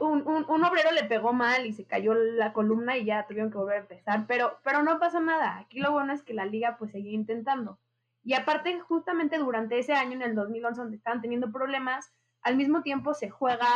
un, 0.00 0.26
un, 0.26 0.64
obrero 0.64 0.90
le 0.92 1.04
pegó 1.04 1.32
mal 1.32 1.66
y 1.66 1.72
se 1.72 1.84
cayó 1.84 2.14
la 2.14 2.52
columna 2.52 2.96
y 2.96 3.04
ya 3.04 3.26
tuvieron 3.26 3.50
que 3.50 3.58
volver 3.58 3.76
a 3.76 3.80
empezar, 3.80 4.26
pero, 4.26 4.58
pero 4.64 4.82
no 4.82 4.98
pasó 4.98 5.20
nada. 5.20 5.58
Aquí 5.58 5.80
lo 5.80 5.92
bueno 5.92 6.12
es 6.12 6.22
que 6.22 6.34
la 6.34 6.44
liga 6.44 6.76
pues 6.78 6.90
seguía 6.90 7.12
intentando. 7.12 7.78
Y 8.24 8.34
aparte, 8.34 8.80
justamente 8.80 9.38
durante 9.38 9.78
ese 9.78 9.92
año, 9.92 10.14
en 10.14 10.22
el 10.22 10.34
2011, 10.34 10.80
donde 10.80 10.96
estaban 10.96 11.20
teniendo 11.20 11.52
problemas, 11.52 12.12
al 12.42 12.56
mismo 12.56 12.82
tiempo 12.82 13.14
se 13.14 13.30
juega 13.30 13.68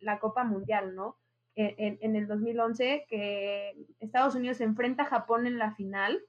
la 0.00 0.20
Copa 0.20 0.44
Mundial, 0.44 0.94
¿no? 0.94 1.16
E, 1.56 1.74
en, 1.78 1.98
en, 2.02 2.14
el 2.14 2.28
2011, 2.28 3.06
que 3.08 3.74
Estados 3.98 4.36
Unidos 4.36 4.58
se 4.58 4.64
enfrenta 4.64 5.02
a 5.02 5.06
Japón 5.06 5.46
en 5.46 5.58
la 5.58 5.72
final, 5.72 6.22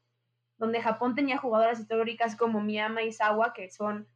donde 0.57 0.81
Japón 0.81 1.13
tenía 1.13 1.37
jugadoras 1.37 1.79
históricas 1.79 2.35
como 2.35 2.61
Miyama 2.61 3.03
y 3.03 3.13
Sawa, 3.13 3.53
que 3.53 3.69
son 3.69 4.07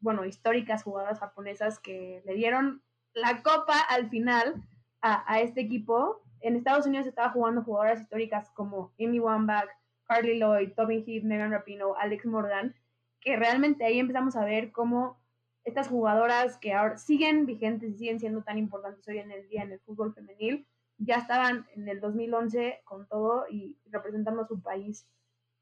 bueno, 0.00 0.24
históricas 0.24 0.82
jugadoras 0.82 1.20
japonesas 1.20 1.78
que 1.78 2.22
le 2.24 2.34
dieron 2.34 2.82
la 3.14 3.42
copa 3.42 3.78
al 3.88 4.08
final 4.08 4.62
a, 5.00 5.32
a 5.32 5.40
este 5.40 5.60
equipo. 5.60 6.22
En 6.40 6.56
Estados 6.56 6.86
Unidos 6.86 7.06
estaba 7.06 7.30
jugando 7.30 7.62
jugadoras 7.62 8.00
históricas 8.00 8.50
como 8.52 8.92
Amy 8.98 9.20
Wambach, 9.20 9.68
Carly 10.04 10.38
Lloyd, 10.38 10.72
Tobin 10.74 11.04
Heath, 11.06 11.24
Megan 11.24 11.50
Rapino, 11.50 11.94
Alex 11.96 12.26
Morgan, 12.26 12.74
que 13.20 13.36
realmente 13.36 13.84
ahí 13.84 13.98
empezamos 13.98 14.36
a 14.36 14.44
ver 14.44 14.72
cómo 14.72 15.20
estas 15.64 15.88
jugadoras 15.88 16.56
que 16.58 16.72
ahora 16.72 16.96
siguen 16.96 17.46
vigentes 17.46 17.90
y 17.90 17.98
siguen 17.98 18.18
siendo 18.18 18.42
tan 18.42 18.58
importantes 18.58 19.06
hoy 19.08 19.18
en 19.18 19.30
el 19.30 19.48
día 19.48 19.62
en 19.62 19.72
el 19.72 19.80
fútbol 19.80 20.14
femenil, 20.14 20.66
ya 20.98 21.16
estaban 21.16 21.66
en 21.74 21.88
el 21.88 22.00
2011 22.00 22.80
con 22.84 23.06
todo 23.06 23.46
y 23.48 23.78
representando 23.86 24.42
a 24.42 24.48
su 24.48 24.60
país. 24.60 25.06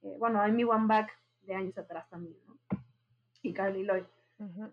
Eh, 0.02 0.16
bueno, 0.18 0.40
Amy 0.40 0.64
Wambach 0.64 1.10
de 1.42 1.54
años 1.54 1.76
atrás 1.78 2.08
también, 2.08 2.36
¿no? 2.46 2.58
Y 3.42 3.52
Carly 3.52 3.84
Lloyd. 3.84 4.04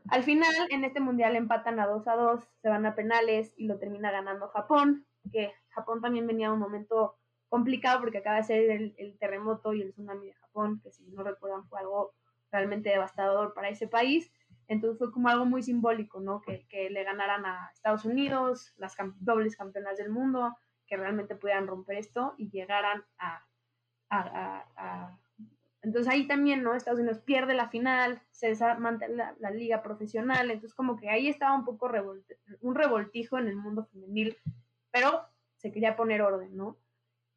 Al 0.10 0.24
final, 0.24 0.54
en 0.70 0.84
este 0.84 1.00
mundial 1.00 1.36
empatan 1.36 1.80
a 1.80 1.88
2 1.88 2.08
a 2.08 2.16
2, 2.16 2.44
se 2.62 2.70
van 2.70 2.86
a 2.86 2.94
penales 2.94 3.54
y 3.58 3.66
lo 3.66 3.80
termina 3.80 4.12
ganando 4.12 4.48
Japón, 4.50 5.06
que 5.32 5.54
Japón 5.70 6.02
también 6.02 6.28
venía 6.28 6.50
a 6.50 6.54
un 6.54 6.60
momento 6.60 7.16
complicado 7.50 8.02
porque 8.02 8.20
acaba 8.20 8.38
de 8.38 8.44
ser 8.44 8.70
el, 8.98 9.18
terremoto 9.18 9.74
y 9.74 9.82
el 9.82 9.92
tsunami 9.92 10.28
de 10.28 10.34
Japón, 10.34 10.82
que 10.84 10.92
si 10.92 11.04
no 11.08 11.24
recuerdan 11.24 11.68
fue 11.68 11.80
algo 11.80 12.14
realmente 12.52 12.90
devastador 12.90 13.54
para 13.54 13.70
ese 13.70 13.88
país. 13.88 14.32
Entonces 14.68 14.98
fue 14.98 15.12
como 15.12 15.30
algo 15.30 15.46
muy 15.46 15.64
simbólico, 15.64 16.20
¿no? 16.20 16.42
Que, 16.42 16.66
que 16.68 16.90
le 16.90 17.04
ganaran 17.04 17.46
a 17.46 17.70
Estados 17.74 18.06
Unidos, 18.06 18.74
las 18.78 18.96
dobles 19.20 19.56
campeonas 19.56 19.98
del 19.98 20.10
mundo, 20.10 20.56
que 20.88 20.98
realmente 20.98 21.36
pudieran 21.36 21.68
romper 21.68 21.98
esto 21.98 22.34
y 22.38 22.50
llegaran 22.50 23.04
a, 23.18 23.46
a, 24.10 24.66
a, 24.76 25.20
Entonces 25.86 26.12
ahí 26.12 26.26
también, 26.26 26.64
¿no? 26.64 26.74
Estados 26.74 27.00
Unidos 27.00 27.20
pierde 27.20 27.54
la 27.54 27.70
final, 27.70 28.20
se 28.32 28.48
desmantela 28.48 29.36
la, 29.40 29.52
liga 29.52 29.84
profesional, 29.84 30.50
entonces 30.50 30.74
como 30.74 30.98
que 30.98 31.10
ahí 31.10 31.28
estaba 31.28 31.56
un 31.56 31.64
poco 31.64 31.92
un 32.62 32.76
revoltijo 32.76 33.38
en 33.38 33.48
el 33.48 33.56
mundo 33.56 33.86
femenil, 33.86 34.36
pero 34.90 35.22
se 35.58 35.72
quería 35.72 35.96
poner 35.96 36.24
orden, 36.24 36.58
¿no? 36.58 36.80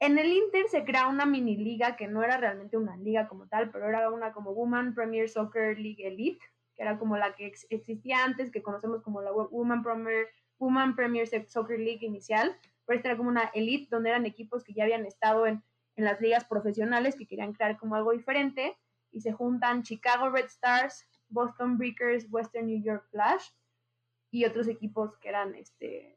En 0.01 0.17
el 0.17 0.33
Inter 0.33 0.67
se 0.69 0.85
crea 0.87 1.09
una 1.09 1.27
mini 1.27 1.59
liga 1.59 1.95
que 1.95 2.09
no 2.09 2.23
era 2.23 2.39
realmente 2.39 2.79
una 2.79 2.97
liga 2.97 3.29
como 3.29 3.49
tal, 3.49 3.71
pero 3.71 3.87
era 3.87 4.11
una 4.11 4.33
como 4.33 4.53
Women 4.53 4.95
Premier 4.95 5.29
Soccer 5.29 5.79
League 5.79 6.07
Elite, 6.07 6.43
que 6.75 6.83
era 6.83 6.99
como 6.99 7.19
la 7.19 7.37
que 7.37 7.53
existía 7.69 8.25
antes, 8.25 8.51
que 8.51 8.63
conocemos 8.63 9.03
como 9.03 9.21
la 9.21 9.31
Women 9.31 9.83
Premier, 9.83 10.29
Women 10.59 10.97
Premier 10.97 11.29
Soccer 11.29 11.79
League 11.79 12.07
inicial, 12.07 12.57
pero 12.87 12.97
esta 12.97 13.11
era 13.11 13.19
como 13.19 13.29
una 13.29 13.51
elite 13.53 13.89
donde 13.91 14.09
eran 14.09 14.25
equipos 14.25 14.65
que 14.65 14.73
ya 14.73 14.85
habían 14.85 15.05
estado 15.05 15.47
en, 15.47 15.63
en 15.99 16.05
las 16.05 16.21
ligas 16.21 16.45
profesionales, 16.45 17.17
que 17.17 17.27
querían 17.27 17.53
crear 17.53 17.77
como 17.77 17.97
algo 17.97 18.13
diferente, 18.13 18.79
y 19.11 19.21
se 19.21 19.33
juntan 19.33 19.83
Chicago 19.83 20.31
Red 20.31 20.47
Stars, 20.47 21.05
Boston 21.29 21.77
Breakers, 21.77 22.27
Western 22.31 22.67
New 22.67 22.81
York 22.83 23.05
Flash, 23.11 23.51
y 24.31 24.45
otros 24.45 24.69
equipos 24.69 25.17
que 25.19 25.29
eran, 25.29 25.57
este, 25.57 26.17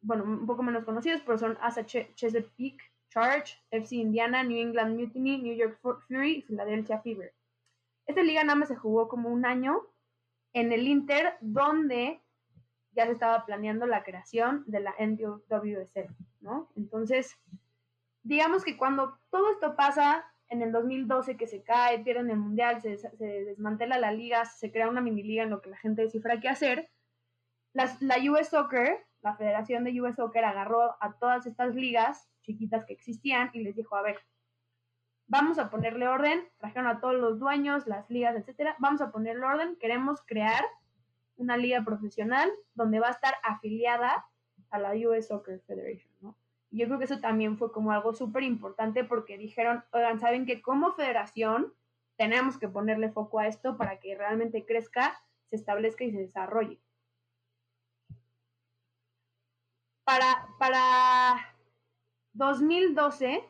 bueno, 0.00 0.24
un 0.24 0.46
poco 0.46 0.64
menos 0.64 0.84
conocidos, 0.84 1.22
pero 1.24 1.38
son 1.38 1.56
Asa 1.60 1.84
Chesapeake, 1.86 2.82
Charge, 3.08 3.56
FC 3.70 3.96
Indiana, 3.96 4.42
New 4.42 4.58
England 4.58 4.98
Mutiny, 4.98 5.38
New 5.38 5.54
York 5.54 5.78
Fury 5.80 6.38
y 6.38 6.42
Philadelphia 6.42 7.00
Fever. 7.00 7.32
Esta 8.06 8.22
liga 8.22 8.42
nada 8.42 8.56
más 8.56 8.68
se 8.68 8.76
jugó 8.76 9.08
como 9.08 9.28
un 9.28 9.46
año 9.46 9.80
en 10.52 10.72
el 10.72 10.88
Inter, 10.88 11.34
donde 11.40 12.20
ya 12.92 13.06
se 13.06 13.12
estaba 13.12 13.46
planeando 13.46 13.86
la 13.86 14.02
creación 14.02 14.64
de 14.66 14.80
la 14.80 14.94
NWSL, 14.98 16.16
¿no? 16.40 16.68
Entonces, 16.74 17.38
digamos 18.30 18.62
que 18.62 18.76
cuando 18.76 19.18
todo 19.30 19.50
esto 19.50 19.74
pasa, 19.74 20.24
en 20.50 20.62
el 20.62 20.70
2012 20.70 21.36
que 21.36 21.48
se 21.48 21.64
cae, 21.64 21.98
pierden 21.98 22.30
el 22.30 22.36
mundial, 22.36 22.80
se, 22.80 22.96
desmantela 23.18 23.98
la 23.98 24.12
liga, 24.12 24.44
se 24.44 24.70
crea 24.70 24.88
una 24.88 25.00
mini 25.00 25.24
liga 25.24 25.42
en 25.42 25.50
lo 25.50 25.60
que 25.60 25.70
la 25.70 25.76
gente 25.76 26.02
descifra 26.02 26.38
qué 26.38 26.48
hacer, 26.48 26.88
las, 27.72 28.00
la 28.00 28.18
US 28.30 28.48
Soccer, 28.48 29.04
la 29.20 29.34
Federación 29.34 29.82
de 29.82 30.00
US 30.00 30.14
Soccer 30.14 30.44
agarró 30.44 30.96
a 31.00 31.18
todas 31.18 31.44
estas 31.44 31.74
ligas 31.74 32.30
chiquitas 32.42 32.84
que 32.84 32.92
existían 32.92 33.50
y 33.52 33.64
les 33.64 33.74
dijo, 33.74 33.96
a 33.96 34.02
ver, 34.02 34.20
vamos 35.26 35.58
a 35.58 35.68
ponerle 35.68 36.06
orden, 36.06 36.48
trajeron 36.58 36.86
a 36.86 37.00
todos 37.00 37.16
los 37.16 37.40
dueños, 37.40 37.88
las 37.88 38.08
ligas, 38.10 38.36
etcétera, 38.36 38.76
vamos 38.78 39.00
a 39.00 39.10
ponerle 39.10 39.44
orden, 39.44 39.76
queremos 39.80 40.22
crear 40.24 40.64
una 41.34 41.56
liga 41.56 41.82
profesional 41.84 42.48
donde 42.74 43.00
va 43.00 43.08
a 43.08 43.12
estar 43.12 43.34
afiliada 43.42 44.24
a 44.70 44.78
la 44.78 44.92
US 44.92 45.26
Soccer 45.26 45.60
Federation, 45.62 46.12
¿no? 46.20 46.36
Yo 46.70 46.86
creo 46.86 46.98
que 46.98 47.04
eso 47.06 47.18
también 47.18 47.58
fue 47.58 47.72
como 47.72 47.92
algo 47.92 48.12
súper 48.12 48.44
importante 48.44 49.04
porque 49.04 49.36
dijeron, 49.38 49.84
oigan, 49.92 50.20
saben 50.20 50.46
que 50.46 50.62
como 50.62 50.92
federación 50.92 51.74
tenemos 52.16 52.58
que 52.58 52.68
ponerle 52.68 53.10
foco 53.10 53.38
a 53.38 53.48
esto 53.48 53.76
para 53.76 53.98
que 53.98 54.14
realmente 54.14 54.64
crezca, 54.64 55.20
se 55.48 55.56
establezca 55.56 56.04
y 56.04 56.12
se 56.12 56.18
desarrolle. 56.18 56.80
Para, 60.04 60.48
para 60.58 61.56
2012 62.34 63.44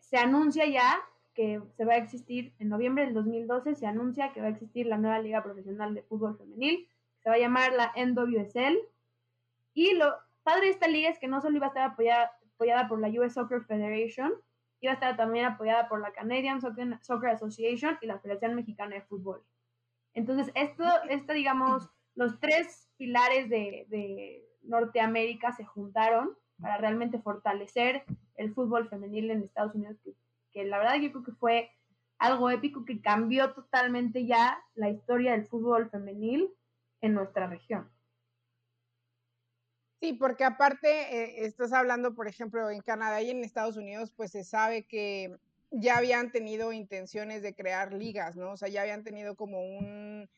se 0.00 0.16
anuncia 0.16 0.66
ya 0.66 1.00
que 1.34 1.60
se 1.76 1.84
va 1.84 1.94
a 1.94 1.98
existir, 1.98 2.52
en 2.58 2.68
noviembre 2.68 3.04
del 3.04 3.14
2012 3.14 3.76
se 3.76 3.86
anuncia 3.86 4.32
que 4.32 4.40
va 4.40 4.48
a 4.48 4.50
existir 4.50 4.86
la 4.86 4.98
nueva 4.98 5.20
Liga 5.20 5.42
Profesional 5.42 5.94
de 5.94 6.02
Fútbol 6.02 6.36
Femenil, 6.36 6.88
se 7.22 7.28
va 7.28 7.36
a 7.36 7.38
llamar 7.38 7.72
la 7.72 7.92
NWSL. 7.96 8.78
Y 9.74 9.94
lo 9.94 10.12
padre 10.48 10.68
de 10.68 10.72
esta 10.72 10.88
liga 10.88 11.10
es 11.10 11.18
que 11.18 11.28
no 11.28 11.42
solo 11.42 11.58
iba 11.58 11.66
a 11.66 11.68
estar 11.68 11.82
apoyada, 11.82 12.32
apoyada 12.54 12.88
por 12.88 13.00
la 13.00 13.08
US 13.08 13.34
Soccer 13.34 13.64
Federation, 13.66 14.32
iba 14.80 14.92
a 14.92 14.94
estar 14.94 15.14
también 15.14 15.44
apoyada 15.44 15.90
por 15.90 16.00
la 16.00 16.12
Canadian 16.12 16.62
Soccer, 16.62 17.28
Association 17.30 17.98
y 18.00 18.06
la 18.06 18.18
Federación 18.18 18.54
Mexicana 18.54 18.94
de 18.94 19.02
Fútbol. 19.02 19.44
Entonces, 20.14 20.50
esto, 20.54 20.84
esto 21.10 21.34
digamos, 21.34 21.90
los 22.14 22.40
tres 22.40 22.88
pilares 22.96 23.50
de, 23.50 23.84
de 23.90 24.48
Norteamérica 24.62 25.52
se 25.52 25.66
juntaron 25.66 26.34
para 26.58 26.78
realmente 26.78 27.18
fortalecer 27.18 28.04
el 28.36 28.54
fútbol 28.54 28.88
femenil 28.88 29.30
en 29.30 29.42
Estados 29.42 29.74
Unidos, 29.74 29.98
que, 30.50 30.64
la 30.64 30.78
verdad 30.78 30.94
yo 30.94 31.12
creo 31.12 31.24
que 31.24 31.32
fue 31.32 31.70
algo 32.18 32.48
épico 32.48 32.86
que 32.86 33.02
cambió 33.02 33.52
totalmente 33.52 34.24
ya 34.24 34.58
la 34.74 34.88
historia 34.88 35.32
del 35.32 35.46
fútbol 35.46 35.90
femenil 35.90 36.48
en 37.02 37.12
nuestra 37.12 37.48
región. 37.48 37.90
Sí, 40.00 40.12
porque 40.12 40.44
aparte 40.44 40.88
eh, 40.88 41.44
estás 41.44 41.72
hablando, 41.72 42.14
por 42.14 42.28
ejemplo, 42.28 42.70
en 42.70 42.80
Canadá 42.82 43.20
y 43.20 43.30
en 43.30 43.42
Estados 43.42 43.76
Unidos, 43.76 44.12
pues 44.16 44.30
se 44.30 44.44
sabe 44.44 44.86
que 44.86 45.36
ya 45.70 45.98
habían 45.98 46.30
tenido 46.30 46.72
intenciones 46.72 47.42
de 47.42 47.54
crear 47.54 47.92
ligas, 47.92 48.36
¿no? 48.36 48.52
O 48.52 48.56
sea, 48.56 48.68
ya 48.68 48.82
habían 48.82 49.02
tenido 49.02 49.34
como 49.36 49.60
un 49.60 50.30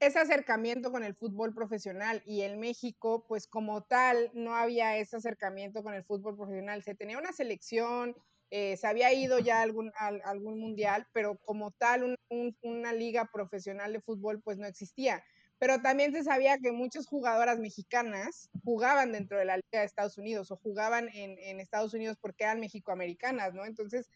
ese 0.00 0.18
acercamiento 0.18 0.92
con 0.92 1.04
el 1.04 1.14
fútbol 1.14 1.54
profesional 1.54 2.22
y 2.26 2.42
en 2.42 2.60
México, 2.60 3.24
pues 3.28 3.46
como 3.46 3.82
tal, 3.84 4.30
no 4.34 4.56
había 4.56 4.96
ese 4.98 5.16
acercamiento 5.16 5.82
con 5.82 5.94
el 5.94 6.04
fútbol 6.04 6.36
profesional. 6.36 6.82
Se 6.82 6.94
tenía 6.96 7.18
una 7.18 7.32
selección, 7.32 8.16
eh, 8.50 8.76
se 8.76 8.86
había 8.88 9.12
ido 9.14 9.38
ya 9.38 9.60
a 9.60 9.62
algún, 9.62 9.92
algún 10.24 10.58
mundial, 10.58 11.06
pero 11.12 11.38
como 11.44 11.70
tal, 11.72 12.16
una 12.62 12.92
liga 12.92 13.30
profesional 13.32 13.92
de 13.92 14.00
fútbol, 14.00 14.42
pues 14.42 14.58
no 14.58 14.66
existía. 14.66 15.22
Pero 15.62 15.80
también 15.80 16.12
se 16.12 16.24
sabía 16.24 16.58
que 16.58 16.72
muchas 16.72 17.06
jugadoras 17.06 17.60
mexicanas 17.60 18.50
jugaban 18.64 19.12
dentro 19.12 19.38
de 19.38 19.44
la 19.44 19.58
Liga 19.58 19.78
de 19.78 19.84
Estados 19.84 20.18
Unidos 20.18 20.50
o 20.50 20.56
jugaban 20.56 21.08
en, 21.14 21.60
Estados 21.60 21.94
Unidos 21.94 22.16
porque 22.20 22.42
eran 22.42 22.58
mexicoamericanas, 22.58 23.54
¿no? 23.54 23.64
Entonces, 23.64 24.10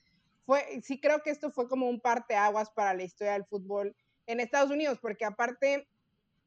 fue, 0.45 0.81
sí 0.83 0.99
creo 0.99 1.23
que 1.23 1.31
esto 1.31 1.53
fue 1.53 1.69
como 1.69 1.89
un 1.89 2.01
parteaguas 2.01 2.71
para 2.71 2.95
la 2.95 3.05
historia 3.05 3.35
del 3.35 3.45
fútbol 3.45 3.95
en 4.27 4.41
Estados 4.41 4.73
Unidos, 4.73 4.99
porque 5.01 5.25
aparte, 5.25 5.87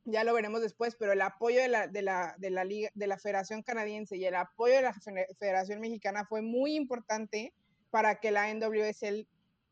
ya 0.03 0.25
lo 0.25 0.34
veremos 0.34 0.60
después, 0.60 0.98
pero 1.00 1.13
el 1.13 1.22
apoyo 1.22 1.62
de 1.62 1.70
la, 1.70 1.88
de 1.88 2.01
la, 2.01 2.36
de 2.38 2.50
la, 2.50 2.65
Liga, 2.65 2.89
de 2.94 3.08
la 3.08 3.18
Federación 3.18 3.63
Canadiense 3.63 4.18
y 4.18 4.25
el 4.25 4.36
apoyo 4.36 4.75
de 4.75 4.82
la 4.82 4.94
Federación 5.39 5.79
Mexicana 5.79 6.25
fue 6.25 6.41
muy 6.41 6.75
importante 6.75 7.53
para 7.89 8.20
que 8.20 8.32
la 8.32 8.53
NWSL 8.53 9.25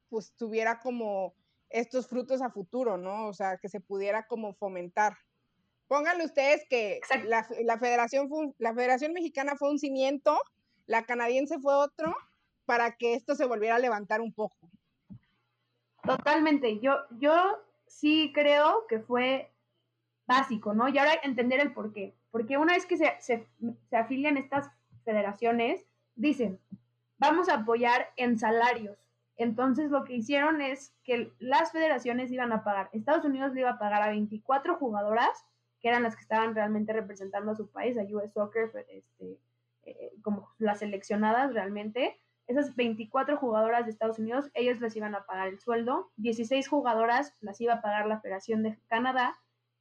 pues 0.07 0.31
tuviera 0.37 0.79
como 0.79 1.33
estos 1.69 2.07
frutos 2.07 2.41
a 2.41 2.49
futuro, 2.49 2.97
¿no? 2.97 3.27
O 3.27 3.33
sea, 3.33 3.57
que 3.57 3.69
se 3.69 3.79
pudiera 3.79 4.27
como 4.27 4.53
fomentar. 4.53 5.17
Pónganle 5.87 6.25
ustedes 6.25 6.65
que 6.69 6.99
la, 7.25 7.47
la, 7.63 7.77
federación 7.77 8.29
la 8.57 8.73
Federación 8.73 9.13
Mexicana 9.13 9.55
fue 9.57 9.69
un 9.69 9.79
cimiento, 9.79 10.37
la 10.85 11.03
canadiense 11.03 11.59
fue 11.59 11.73
otro, 11.75 12.15
para 12.65 12.97
que 12.97 13.13
esto 13.13 13.35
se 13.35 13.45
volviera 13.45 13.75
a 13.75 13.79
levantar 13.79 14.19
un 14.21 14.33
poco. 14.33 14.69
Totalmente. 16.03 16.79
Yo, 16.79 16.97
yo 17.19 17.33
sí 17.85 18.31
creo 18.33 18.85
que 18.87 18.99
fue 18.99 19.51
básico, 20.27 20.73
¿no? 20.73 20.89
Y 20.89 20.97
ahora 20.97 21.13
entender 21.23 21.59
el 21.59 21.73
por 21.73 21.93
qué. 21.93 22.13
Porque 22.31 22.57
una 22.57 22.73
vez 22.73 22.85
que 22.85 22.97
se, 22.97 23.15
se, 23.19 23.47
afilian 23.91 24.37
estas 24.37 24.69
federaciones, 25.03 25.85
dicen, 26.15 26.59
vamos 27.17 27.49
a 27.49 27.55
apoyar 27.55 28.11
en 28.17 28.37
salarios. 28.37 28.97
Entonces 29.37 29.91
lo 29.91 30.03
que 30.03 30.15
hicieron 30.15 30.61
es 30.61 30.93
que 31.03 31.31
las 31.39 31.71
federaciones 31.71 32.31
iban 32.31 32.51
a 32.51 32.63
pagar, 32.63 32.89
Estados 32.91 33.23
Unidos 33.23 33.53
le 33.53 33.61
iba 33.61 33.71
a 33.71 33.79
pagar 33.79 34.01
a 34.01 34.09
24 34.09 34.77
jugadoras, 34.77 35.45
que 35.79 35.89
eran 35.89 36.03
las 36.03 36.15
que 36.15 36.23
estaban 36.23 36.55
realmente 36.55 36.91
representando 36.91 37.51
a 37.51 37.55
su 37.55 37.69
país, 37.69 37.97
a 37.97 38.03
US 38.03 38.33
Soccer, 38.33 38.71
este, 38.89 39.39
eh, 39.83 40.11
como 40.23 40.49
las 40.57 40.79
seleccionadas 40.79 41.53
realmente, 41.53 42.19
esas 42.47 42.75
24 42.75 43.37
jugadoras 43.37 43.85
de 43.85 43.91
Estados 43.91 44.19
Unidos, 44.19 44.49
ellos 44.53 44.79
les 44.79 44.95
iban 44.95 45.13
a 45.15 45.25
pagar 45.25 45.49
el 45.49 45.59
sueldo, 45.59 46.11
16 46.15 46.67
jugadoras 46.67 47.35
las 47.41 47.59
iba 47.61 47.73
a 47.73 47.81
pagar 47.81 48.07
la 48.07 48.21
Federación 48.21 48.63
de 48.63 48.79
Canadá 48.87 49.37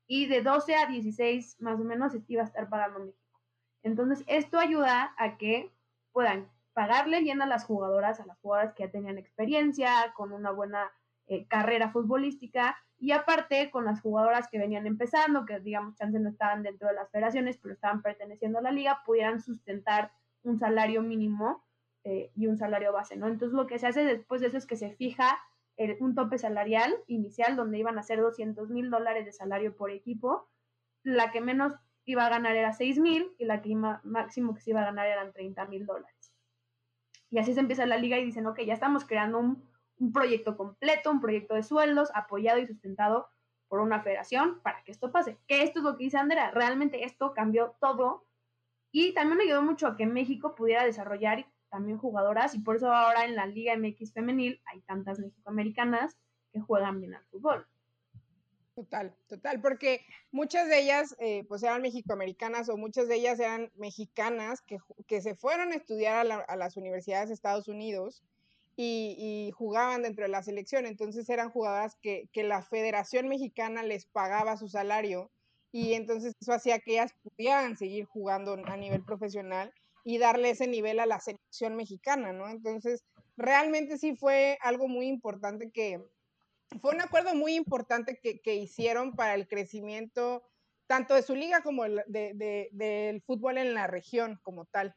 y 0.06 0.26
de 0.26 0.42
12 0.42 0.74
a 0.74 0.86
16 0.86 1.60
más 1.60 1.80
o 1.80 1.84
menos 1.84 2.12
iba 2.26 2.42
a 2.42 2.46
estar 2.46 2.68
pagando 2.68 3.00
México. 3.00 3.40
Entonces, 3.82 4.24
esto 4.26 4.58
ayuda 4.58 5.14
a 5.16 5.38
que 5.38 5.72
puedan 6.12 6.48
pagarle 6.76 7.22
bien 7.22 7.40
a 7.40 7.46
las 7.46 7.64
jugadoras, 7.64 8.20
a 8.20 8.26
las 8.26 8.38
jugadoras 8.40 8.74
que 8.74 8.82
ya 8.84 8.90
tenían 8.90 9.16
experiencia, 9.16 10.12
con 10.14 10.30
una 10.30 10.50
buena 10.50 10.92
eh, 11.26 11.46
carrera 11.46 11.90
futbolística, 11.90 12.76
y 12.98 13.12
aparte 13.12 13.70
con 13.70 13.86
las 13.86 14.02
jugadoras 14.02 14.48
que 14.48 14.58
venían 14.58 14.86
empezando, 14.86 15.46
que 15.46 15.58
digamos, 15.60 15.96
chance 15.96 16.20
no 16.20 16.28
estaban 16.28 16.62
dentro 16.62 16.88
de 16.88 16.94
las 16.94 17.10
federaciones, 17.10 17.56
pero 17.56 17.72
estaban 17.72 18.02
perteneciendo 18.02 18.58
a 18.58 18.62
la 18.62 18.72
liga, 18.72 19.00
pudieran 19.06 19.40
sustentar 19.40 20.12
un 20.42 20.58
salario 20.58 21.00
mínimo 21.00 21.64
eh, 22.04 22.30
y 22.34 22.46
un 22.46 22.58
salario 22.58 22.92
base, 22.92 23.16
¿no? 23.16 23.26
Entonces 23.26 23.56
lo 23.56 23.66
que 23.66 23.78
se 23.78 23.86
hace 23.86 24.04
después 24.04 24.42
de 24.42 24.48
eso 24.48 24.58
es 24.58 24.66
que 24.66 24.76
se 24.76 24.90
fija 24.90 25.38
un 26.00 26.14
tope 26.14 26.36
salarial 26.36 26.94
inicial 27.06 27.56
donde 27.56 27.78
iban 27.78 27.98
a 27.98 28.02
ser 28.02 28.20
200 28.20 28.68
mil 28.68 28.90
dólares 28.90 29.24
de 29.24 29.32
salario 29.32 29.74
por 29.74 29.90
equipo, 29.90 30.48
la 31.02 31.30
que 31.30 31.40
menos 31.40 31.72
iba 32.06 32.24
a 32.24 32.30
ganar 32.30 32.56
era 32.56 32.72
6 32.72 32.98
mil 32.98 33.32
y 33.38 33.44
la 33.44 33.60
que 33.60 33.74
máximo 33.74 34.54
que 34.54 34.60
se 34.60 34.70
iba 34.70 34.82
a 34.82 34.86
ganar 34.86 35.06
eran 35.06 35.32
30 35.32 35.66
mil 35.66 35.84
dólares. 35.84 36.15
Y 37.36 37.38
así 37.38 37.52
se 37.52 37.60
empieza 37.60 37.84
la 37.84 37.98
liga 37.98 38.18
y 38.18 38.24
dicen, 38.24 38.46
ok, 38.46 38.60
ya 38.62 38.72
estamos 38.72 39.04
creando 39.04 39.38
un, 39.38 39.62
un 39.98 40.10
proyecto 40.10 40.56
completo, 40.56 41.10
un 41.10 41.20
proyecto 41.20 41.54
de 41.54 41.62
sueldos 41.62 42.10
apoyado 42.14 42.58
y 42.60 42.66
sustentado 42.66 43.28
por 43.68 43.80
una 43.80 44.00
federación 44.00 44.60
para 44.62 44.82
que 44.82 44.90
esto 44.90 45.12
pase. 45.12 45.36
Que 45.46 45.62
esto 45.62 45.80
es 45.80 45.84
lo 45.84 45.98
que 45.98 46.04
dice 46.04 46.16
Andrea, 46.16 46.50
realmente 46.50 47.04
esto 47.04 47.34
cambió 47.34 47.76
todo 47.78 48.24
y 48.90 49.12
también 49.12 49.42
ayudó 49.42 49.60
mucho 49.60 49.86
a 49.86 49.98
que 49.98 50.06
México 50.06 50.54
pudiera 50.54 50.86
desarrollar 50.86 51.44
también 51.68 51.98
jugadoras 51.98 52.54
y 52.54 52.60
por 52.60 52.76
eso 52.76 52.90
ahora 52.90 53.26
en 53.26 53.36
la 53.36 53.44
Liga 53.44 53.76
MX 53.76 54.14
femenil 54.14 54.62
hay 54.64 54.80
tantas 54.80 55.18
mexicoamericanas 55.18 56.16
que 56.54 56.60
juegan 56.60 57.02
bien 57.02 57.16
al 57.16 57.26
fútbol. 57.26 57.66
Total, 58.76 59.16
total, 59.26 59.62
porque 59.62 60.04
muchas 60.32 60.68
de 60.68 60.80
ellas 60.80 61.16
eh, 61.18 61.44
pues 61.48 61.62
eran 61.62 61.80
mexicoamericanas 61.80 62.68
o 62.68 62.76
muchas 62.76 63.08
de 63.08 63.14
ellas 63.14 63.40
eran 63.40 63.72
mexicanas 63.76 64.60
que, 64.60 64.76
que 65.06 65.22
se 65.22 65.34
fueron 65.34 65.72
a 65.72 65.76
estudiar 65.76 66.26
a, 66.46 66.56
las 66.56 66.76
universidades 66.76 67.28
de 67.28 67.34
Estados 67.34 67.68
Unidos 67.68 68.22
y, 68.76 69.50
jugaban 69.56 70.02
dentro 70.02 70.24
de 70.24 70.28
la 70.28 70.42
selección. 70.42 70.84
Entonces 70.84 71.26
eran 71.30 71.48
jugadoras 71.48 71.96
que, 72.02 72.28
que, 72.34 72.44
la 72.44 72.60
Federación 72.60 73.28
Mexicana 73.28 73.82
les 73.82 74.04
pagaba 74.04 74.58
su 74.58 74.68
salario 74.68 75.30
y 75.72 75.94
entonces 75.94 76.34
eso 76.38 76.52
hacía 76.52 76.78
que 76.78 76.92
ellas 76.92 77.14
pudieran 77.22 77.78
seguir 77.78 78.04
jugando 78.04 78.58
a 78.62 78.76
nivel 78.76 79.02
profesional 79.02 79.72
y 80.04 80.18
darle 80.18 80.50
ese 80.50 80.66
nivel 80.66 81.00
a 81.00 81.06
la 81.06 81.18
selección 81.18 81.76
mexicana, 81.76 82.34
¿no? 82.34 82.46
Entonces, 82.50 83.02
realmente 83.38 83.96
sí 83.96 84.14
fue 84.16 84.58
algo 84.60 84.86
muy 84.86 85.06
importante 85.06 85.70
que, 85.70 86.04
fue 86.80 86.94
un 86.94 87.00
acuerdo 87.00 87.34
muy 87.34 87.54
importante 87.54 88.18
que, 88.20 88.54
hicieron 88.54 89.14
para 89.14 89.34
el 89.34 89.48
crecimiento 89.48 90.42
tanto 90.86 91.14
de 91.14 91.22
su 91.22 91.34
liga 91.34 91.62
como 91.62 91.84
de, 91.84 92.68
del 92.72 93.20
fútbol 93.22 93.58
en 93.58 93.74
la 93.74 93.86
región 93.86 94.38
como 94.42 94.66
tal. 94.66 94.94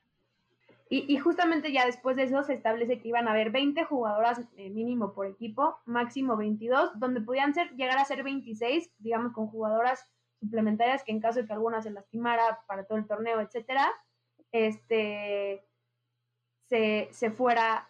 Y, 0.92 1.20
justamente 1.20 1.72
ya 1.72 1.86
después 1.86 2.16
de 2.16 2.24
eso 2.24 2.44
se 2.44 2.56
establece 2.56 3.00
que 3.00 3.10
iban 3.10 3.28
a 3.28 3.32
haber 3.32 3.52
20 3.52 3.84
jugadoras 3.84 4.42
eh, 4.58 4.72
mínimo 4.72 5.14
por 5.14 5.28
equipo, 5.28 5.78
máximo 5.86 6.36
22, 6.36 7.00
donde 7.00 7.22
podían 7.22 7.54
ser, 7.54 7.76
llegar 7.76 8.00
a 8.00 8.06
ser 8.06 8.24
26, 8.24 8.92
digamos, 8.98 9.34
con 9.34 9.48
jugadoras 9.48 10.04
suplementarias 10.40 11.04
que 11.04 11.12
en 11.12 11.20
caso 11.20 11.42
de 11.42 11.46
que 11.46 11.54
alguna 11.54 11.84
se 11.84 11.92
lastimara 11.92 12.62
para 12.68 12.86
todo 12.86 12.98
el 12.98 13.06
torneo, 13.06 13.40
etcétera, 13.40 13.88
este, 14.52 15.64
se, 16.68 17.32
fuera 17.38 17.88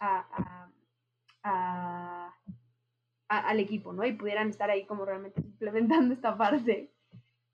al 3.30 3.60
equipo, 3.60 3.94
¿no? 3.94 4.04
Y 4.06 4.14
pudieran 4.14 4.50
estar 4.50 4.70
ahí 4.70 4.86
como 4.86 5.06
realmente 5.06 5.40
implementando 5.40 6.14
esta 6.14 6.36
parte. 6.38 6.92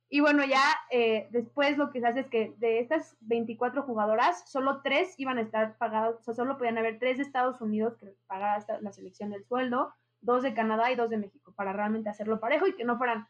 Y 0.09 0.21
bueno, 0.21 0.45
ya 0.45 0.63
eh, 0.91 1.27
después 1.31 1.77
lo 1.77 1.91
que 1.91 1.99
se 1.99 2.07
hace 2.07 2.19
es 2.21 2.27
que 2.27 2.53
de 2.57 2.79
estas 2.79 3.17
24 3.21 3.83
jugadoras, 3.83 4.49
solo 4.49 4.81
tres 4.81 5.13
iban 5.17 5.37
a 5.37 5.41
estar 5.41 5.77
pagadas, 5.77 6.15
o 6.15 6.23
sea, 6.23 6.33
solo 6.33 6.57
podían 6.57 6.77
haber 6.77 6.99
tres 6.99 7.17
de 7.17 7.23
Estados 7.23 7.59
Unidos 7.59 7.97
que 7.97 8.15
pagara 8.27 8.65
la 8.81 8.91
selección 8.93 9.31
del 9.31 9.45
sueldo, 9.45 9.93
dos 10.21 10.43
de 10.43 10.53
Canadá 10.53 10.91
y 10.91 10.95
dos 10.95 11.09
de 11.09 11.17
México, 11.17 11.53
para 11.55 11.73
realmente 11.73 12.09
hacerlo 12.09 12.39
parejo 12.39 12.67
y 12.67 12.75
que 12.75 12.85
no 12.85 12.97
fueran 12.97 13.27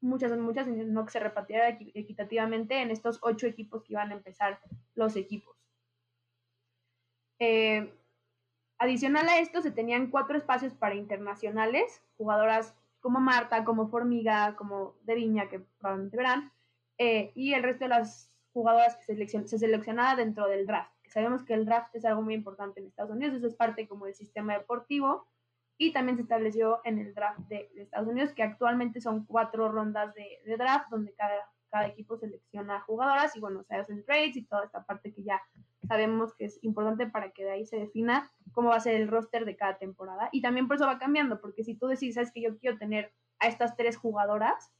muchas, 0.00 0.36
muchas, 0.38 0.66
no 0.66 1.04
que 1.04 1.12
se 1.12 1.20
repartiera 1.20 1.68
equitativamente 1.68 2.80
en 2.80 2.90
estos 2.90 3.18
ocho 3.22 3.46
equipos 3.46 3.84
que 3.84 3.92
iban 3.92 4.10
a 4.10 4.14
empezar 4.14 4.58
los 4.94 5.16
equipos. 5.16 5.56
Eh, 7.38 7.92
adicional 8.80 9.28
a 9.28 9.38
esto, 9.38 9.62
se 9.62 9.70
tenían 9.70 10.10
cuatro 10.10 10.36
espacios 10.36 10.74
para 10.74 10.96
internacionales, 10.96 12.02
jugadoras 12.16 12.74
como 12.98 13.20
Marta, 13.20 13.64
como 13.64 13.88
Formiga, 13.88 14.56
como 14.56 14.96
De 15.04 15.14
Viña, 15.14 15.48
que 15.48 15.60
probablemente 15.78 16.16
verán, 16.16 16.52
eh, 16.98 17.30
y 17.34 17.54
el 17.54 17.62
resto 17.62 17.84
de 17.84 17.90
las 17.90 18.32
jugadoras 18.52 18.96
que 18.96 19.14
se, 19.14 19.46
se 19.46 19.58
seleccionaba 19.58 20.16
dentro 20.16 20.48
del 20.48 20.66
draft. 20.66 20.92
Que 21.02 21.10
sabemos 21.10 21.44
que 21.44 21.54
el 21.54 21.66
draft 21.66 21.94
es 21.94 22.04
algo 22.04 22.22
muy 22.22 22.34
importante 22.34 22.80
en 22.80 22.86
Estados 22.86 23.12
Unidos, 23.12 23.36
eso 23.36 23.46
es 23.46 23.54
parte 23.54 23.86
como 23.86 24.06
del 24.06 24.14
sistema 24.14 24.54
deportivo 24.54 25.26
y 25.78 25.92
también 25.92 26.16
se 26.16 26.22
estableció 26.22 26.80
en 26.84 26.98
el 26.98 27.14
draft 27.14 27.40
de, 27.48 27.70
Estados 27.76 28.08
Unidos, 28.08 28.32
que 28.32 28.42
actualmente 28.42 29.00
son 29.00 29.24
cuatro 29.24 29.70
rondas 29.70 30.14
de, 30.14 30.56
draft, 30.56 30.90
donde 30.90 31.14
cada, 31.14 31.50
cada 31.70 31.86
equipo 31.86 32.18
selecciona 32.18 32.80
jugadoras 32.80 33.34
y 33.36 33.40
bueno, 33.40 33.62
se 33.64 33.74
hacen 33.74 34.04
trades 34.04 34.36
y 34.36 34.44
toda 34.44 34.64
esta 34.64 34.84
parte 34.84 35.12
que 35.12 35.22
ya 35.22 35.40
sabemos 35.86 36.34
que 36.34 36.46
es 36.46 36.62
importante 36.62 37.06
para 37.06 37.30
que 37.30 37.44
de 37.44 37.52
ahí 37.52 37.66
se 37.66 37.78
defina 37.78 38.30
cómo 38.52 38.70
va 38.70 38.76
a 38.76 38.80
ser 38.80 38.96
el 38.96 39.08
roster 39.08 39.44
de 39.44 39.56
cada 39.56 39.78
temporada. 39.78 40.28
Y 40.32 40.42
también 40.42 40.68
por 40.68 40.76
eso 40.76 40.86
va 40.86 40.98
cambiando, 40.98 41.40
porque 41.40 41.64
si 41.64 41.74
tú 41.74 41.86
decides, 41.86 42.16
sabes 42.16 42.32
que 42.32 42.42
yo 42.42 42.58
quiero 42.58 42.78
tener 42.78 43.12
a 43.38 43.48
estas 43.48 43.76
tres 43.76 43.96
jugadoras 43.96 44.72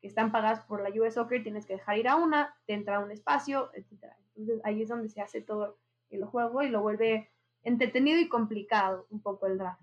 que 0.00 0.06
están 0.06 0.30
pagadas 0.30 0.64
por 0.64 0.82
la 0.82 0.90
US 1.00 1.14
Soccer, 1.14 1.42
tienes 1.42 1.66
que 1.66 1.74
dejar 1.74 1.98
ir 1.98 2.08
a 2.08 2.16
una, 2.16 2.54
te 2.66 2.74
entra 2.74 3.00
un 3.00 3.10
espacio, 3.10 3.70
etc. 3.74 4.12
Entonces 4.36 4.60
ahí 4.64 4.82
es 4.82 4.88
donde 4.88 5.08
se 5.08 5.20
hace 5.20 5.40
todo 5.40 5.78
el 6.10 6.24
juego 6.24 6.62
y 6.62 6.68
lo 6.68 6.80
vuelve 6.80 7.30
entretenido 7.64 8.20
y 8.20 8.28
complicado 8.28 9.06
un 9.10 9.20
poco 9.20 9.46
el 9.46 9.58
draft 9.58 9.82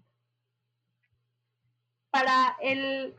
para 2.16 2.56
el, 2.62 3.14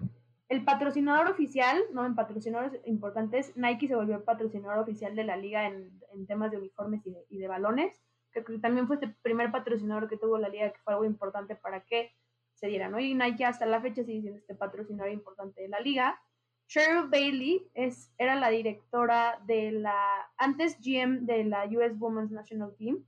patrocinador 0.64 1.28
oficial, 1.28 1.82
¿no? 1.92 2.06
En 2.06 2.14
patrocinadores 2.14 2.80
importantes, 2.84 3.56
Nike 3.56 3.88
se 3.88 3.96
volvió 3.96 4.24
patrocinador 4.24 4.78
oficial 4.78 5.16
de 5.16 5.24
la 5.24 5.36
liga 5.36 5.66
en, 5.66 6.00
temas 6.26 6.50
de 6.50 6.58
uniformes 6.58 7.02
y 7.28 7.38
de, 7.38 7.48
balones. 7.48 8.00
que 8.32 8.42
también 8.58 8.86
fue 8.86 8.96
este 8.96 9.08
primer 9.22 9.50
patrocinador 9.50 10.08
que 10.08 10.16
tuvo 10.16 10.38
la 10.38 10.48
liga, 10.48 10.72
que 10.72 10.80
fue 10.80 10.94
algo 10.94 11.04
importante 11.04 11.56
para 11.56 11.80
que 11.80 12.12
se 12.54 12.68
diera, 12.68 12.88
¿no? 12.88 12.98
Y 12.98 13.14
Nike 13.14 13.44
hasta 13.44 13.66
la 13.66 13.80
fecha 13.80 14.04
sigue 14.04 14.22
siendo 14.22 14.38
este 14.38 14.54
patrocinador 14.54 15.12
importante 15.12 15.62
de 15.62 15.68
la 15.68 15.80
liga. 15.80 16.20
Cheryl 16.68 17.08
Bailey 17.08 17.70
es, 17.74 18.12
era 18.18 18.34
la 18.34 18.48
directora 18.50 19.40
de 19.46 19.72
la, 19.72 19.94
antes 20.36 20.78
GM 20.80 21.26
de 21.26 21.44
la 21.44 21.64
US 21.66 21.94
Women's 21.98 22.32
National 22.32 22.74
Team, 22.76 23.04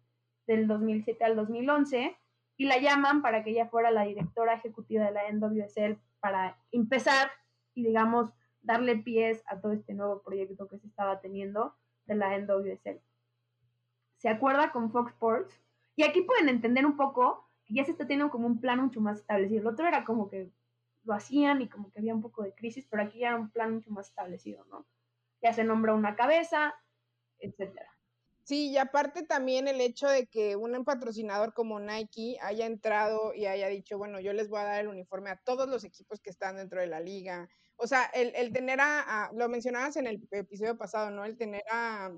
del 0.49 0.67
2007 0.67 1.25
al 1.25 1.37
2011 1.37 2.17
y 2.57 2.65
la 2.65 2.79
llaman 2.79 3.23
para 3.23 3.45
que 3.45 3.51
ella 3.51 3.69
fuera 3.69 3.91
la 3.93 4.03
directora 4.03 4.55
ejecutiva 4.55 5.05
de 5.05 5.13
la 5.13 5.31
NWSL 5.31 5.99
para 6.21 6.59
empezar 6.73 7.31
y 7.75 7.85
digamos 7.85 8.31
darle 8.63 8.97
pies 8.97 9.43
a 9.47 9.61
todo 9.61 9.73
este 9.73 9.95
nuevo 9.95 10.23
proyecto 10.23 10.69
que 10.69 10.79
se 10.79 10.87
estaba 10.87 11.21
teniendo 11.21 11.75
de 12.07 12.15
la 12.15 12.37
NWSL. 12.39 13.01
Se 14.17 14.29
acuerda 14.29 14.73
con 14.73 14.91
Fox 14.91 15.13
Sports 15.13 15.61
y 15.97 16.03
aquí 16.03 16.23
pueden 16.23 16.49
entender 16.49 16.85
un 16.85 16.97
poco 16.97 17.49
que 17.65 17.75
ya 17.75 17.85
se 17.85 17.93
está 17.93 18.07
teniendo 18.07 18.31
como 18.31 18.47
un 18.47 18.61
plan 18.61 18.81
mucho 18.81 19.01
más 19.01 19.19
establecido. 19.19 19.61
El 19.61 19.67
otro 19.69 19.87
era 19.87 20.05
como 20.05 20.29
que 20.29 20.51
lo 21.05 21.15
hacían 21.15 21.63
y 21.63 21.69
como 21.69 21.91
que 21.91 22.01
había 22.01 22.15
un 22.15 22.23
poco 22.23 22.43
de 22.43 22.55
crisis, 22.55 22.87
pero 22.91 23.03
aquí 23.03 23.21
ya 23.21 23.29
era 23.29 23.37
un 23.37 23.51
plan 23.51 23.75
mucho 23.75 23.91
más 23.91 24.09
establecido, 24.09 24.65
¿no? 24.67 24.87
Ya 25.41 25.53
se 25.53 25.65
nombra 25.65 25.95
una 25.95 26.17
cabeza, 26.17 26.75
etcétera. 27.39 27.98
Sí, 28.49 28.71
y 28.71 28.79
aparte 28.79 29.25
también 29.25 29.69
el 29.69 29.79
hecho 29.79 30.09
de 30.09 30.27
que 30.27 30.57
un 30.57 30.83
patrocinador 30.83 31.53
como 31.53 31.81
Nike 31.81 32.39
haya 32.41 32.65
entrado 32.65 33.35
y 33.35 33.45
haya 33.45 33.69
dicho, 33.69 33.99
bueno, 33.99 34.21
yo 34.21 34.33
les 34.33 34.49
voy 34.49 34.61
a 34.61 34.65
dar 34.65 34.81
el 34.81 34.89
uniforme 34.89 35.29
a 35.29 35.37
todos 35.37 35.69
los 35.69 35.85
equipos 35.85 36.19
que 36.23 36.31
están 36.31 36.57
dentro 36.57 36.81
de 36.81 36.87
la 36.87 36.99
liga. 36.99 37.47
O 37.77 37.87
sea, 37.87 38.05
el, 38.15 38.51
tener 38.55 38.81
a, 38.81 39.31
lo 39.35 39.51
mencionabas 39.51 39.99
en 39.99 40.07
el 40.07 40.27
episodio 40.31 40.79
pasado, 40.79 41.11
¿no? 41.11 41.27
El 41.27 41.37
tener 41.37 41.63
a, 41.71 42.11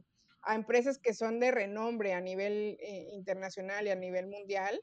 empresas 0.55 0.99
que 0.99 1.14
son 1.14 1.40
de 1.40 1.51
renombre 1.51 2.14
a 2.14 2.21
nivel 2.21 2.79
eh, 2.81 3.09
internacional 3.11 3.88
y 3.88 3.90
a 3.90 3.97
nivel 3.97 4.29
mundial, 4.29 4.81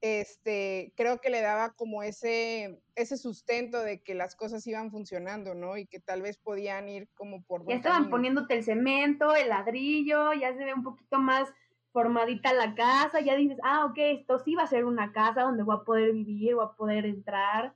este, 0.00 0.92
creo 0.96 1.20
que 1.20 1.30
le 1.30 1.40
daba 1.40 1.72
como 1.72 2.02
ese, 2.02 2.82
ese 2.94 3.16
sustento 3.16 3.80
de 3.80 4.02
que 4.02 4.14
las 4.14 4.36
cosas 4.36 4.66
iban 4.66 4.90
funcionando, 4.90 5.54
¿no? 5.54 5.76
Y 5.76 5.86
que 5.86 6.00
tal 6.00 6.22
vez 6.22 6.38
podían 6.38 6.88
ir 6.88 7.08
como 7.14 7.42
por... 7.42 7.66
Ya 7.66 7.76
estaban 7.76 8.10
poniéndote 8.10 8.54
el 8.54 8.64
cemento, 8.64 9.34
el 9.34 9.48
ladrillo, 9.48 10.32
ya 10.34 10.54
se 10.54 10.64
ve 10.64 10.74
un 10.74 10.82
poquito 10.82 11.18
más 11.18 11.48
formadita 11.92 12.52
la 12.52 12.74
casa, 12.74 13.20
ya 13.20 13.36
dices, 13.36 13.58
ah, 13.62 13.86
ok, 13.86 13.96
esto 13.96 14.38
sí 14.38 14.54
va 14.54 14.64
a 14.64 14.66
ser 14.66 14.84
una 14.84 15.12
casa 15.12 15.42
donde 15.42 15.62
voy 15.62 15.76
a 15.76 15.84
poder 15.84 16.12
vivir, 16.12 16.54
voy 16.54 16.66
a 16.66 16.76
poder 16.76 17.06
entrar, 17.06 17.74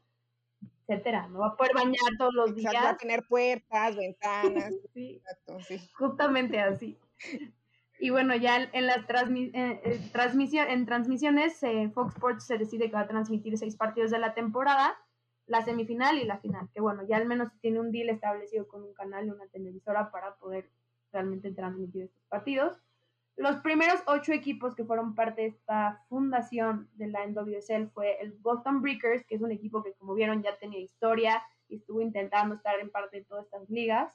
etcétera, 0.87 1.27
me 1.29 1.39
voy 1.39 1.49
a 1.49 1.57
poder 1.57 1.73
bañar 1.75 2.19
todos 2.19 2.35
los 2.35 2.55
días. 2.55 2.75
Va 2.75 2.91
a 2.91 2.97
tener 2.99 3.25
puertas, 3.27 3.97
ventanas. 3.97 4.75
sí, 4.95 5.17
Exacto, 5.17 5.61
sí. 5.63 5.81
Justamente 5.95 6.61
así. 6.61 6.99
Y 8.03 8.09
bueno, 8.09 8.35
ya 8.35 8.57
en 8.73 8.87
las 8.87 9.01
eh, 9.01 9.51
eh, 9.55 10.01
transmisión, 10.11 10.69
en 10.71 10.87
transmisiones, 10.87 11.63
eh, 11.63 11.91
Fox 11.93 12.15
Sports 12.15 12.47
se 12.47 12.57
decide 12.57 12.87
que 12.87 12.97
va 12.97 13.01
a 13.01 13.07
transmitir 13.07 13.59
seis 13.59 13.77
partidos 13.77 14.11
de 14.11 14.19
la 14.19 14.33
temporada. 14.33 14.97
la 15.47 15.65
semifinal 15.65 16.17
y 16.19 16.25
la 16.25 16.39
final, 16.39 16.69
que 16.73 16.81
bueno, 16.81 17.03
ya 17.09 17.17
al 17.17 17.27
menos 17.27 17.51
tiene 17.61 17.81
un 17.81 17.91
deal 17.91 18.09
establecido 18.09 18.69
con 18.69 18.85
un 18.85 18.95
canal 18.95 19.27
y 19.27 19.31
una 19.31 19.49
televisora 19.49 20.13
para 20.13 20.37
poder 20.37 20.71
realmente 21.13 21.51
transmitir 21.51 22.05
estos 22.05 22.23
partidos. 22.29 22.79
Los 23.37 23.57
primeros 23.57 24.01
ocho 24.07 24.33
equipos 24.33 24.77
que 24.77 24.85
fueron 24.85 25.17
parte 25.17 25.43
de 25.43 25.49
esta 25.49 26.05
fundación 26.09 26.89
de 26.95 27.09
la 27.09 27.27
NWSL 27.27 27.89
fue 27.93 28.21
el 28.23 28.33
Boston 28.33 28.81
Breakers, 28.81 29.27
que 29.27 29.35
es 29.35 29.43
un 29.43 29.51
equipo 29.51 29.83
que 29.83 29.93
como 29.95 30.15
vieron 30.15 30.43
ya 30.43 30.57
tenía 30.57 30.79
historia 30.79 31.43
y 31.69 31.77
estuvo 31.77 32.01
intentando 32.01 32.55
estar 32.55 32.79
en 32.79 32.91
parte 32.91 33.19
de 33.19 33.25
todas 33.25 33.47
estas 33.47 33.69
ligas. 33.69 34.15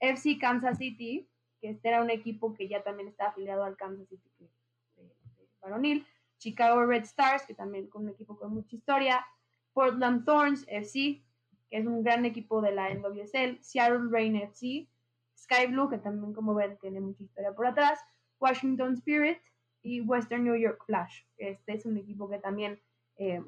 FC 0.00 0.38
Kansas 0.38 0.78
City, 0.78 1.29
que 1.60 1.70
este 1.70 1.88
era 1.88 2.02
un 2.02 2.10
equipo 2.10 2.54
que 2.54 2.68
ya 2.68 2.82
también 2.82 3.08
está 3.08 3.28
afiliado 3.28 3.64
al 3.64 3.76
Kansas 3.76 4.08
City 4.08 4.30
de, 4.38 4.50
de. 4.96 6.04
Chicago 6.38 6.86
Red 6.86 7.02
Stars, 7.02 7.44
que 7.44 7.54
también 7.54 7.88
con 7.88 8.04
un 8.04 8.08
equipo 8.08 8.38
con 8.38 8.54
mucha 8.54 8.74
historia. 8.74 9.24
Portland 9.72 10.24
Thorns 10.24 10.64
FC, 10.68 11.22
que 11.68 11.76
es 11.76 11.86
un 11.86 12.02
gran 12.02 12.24
equipo 12.24 12.60
de 12.60 12.72
la 12.72 12.92
NWSL, 12.92 13.58
Seattle 13.60 14.08
Rain 14.10 14.36
FC, 14.36 14.88
Sky 15.36 15.66
Blue, 15.68 15.88
que 15.88 15.98
también 15.98 16.32
como 16.32 16.54
ven 16.54 16.78
tiene 16.78 17.00
mucha 17.00 17.22
historia 17.22 17.52
por 17.54 17.66
atrás, 17.66 18.00
Washington 18.40 18.94
Spirit 18.94 19.38
y 19.82 20.00
Western 20.00 20.44
New 20.44 20.56
York 20.56 20.84
Flash. 20.86 21.24
Este 21.36 21.74
es 21.74 21.86
un 21.86 21.98
equipo 21.98 22.28
que 22.28 22.38
también 22.38 22.80
eh, 23.16 23.42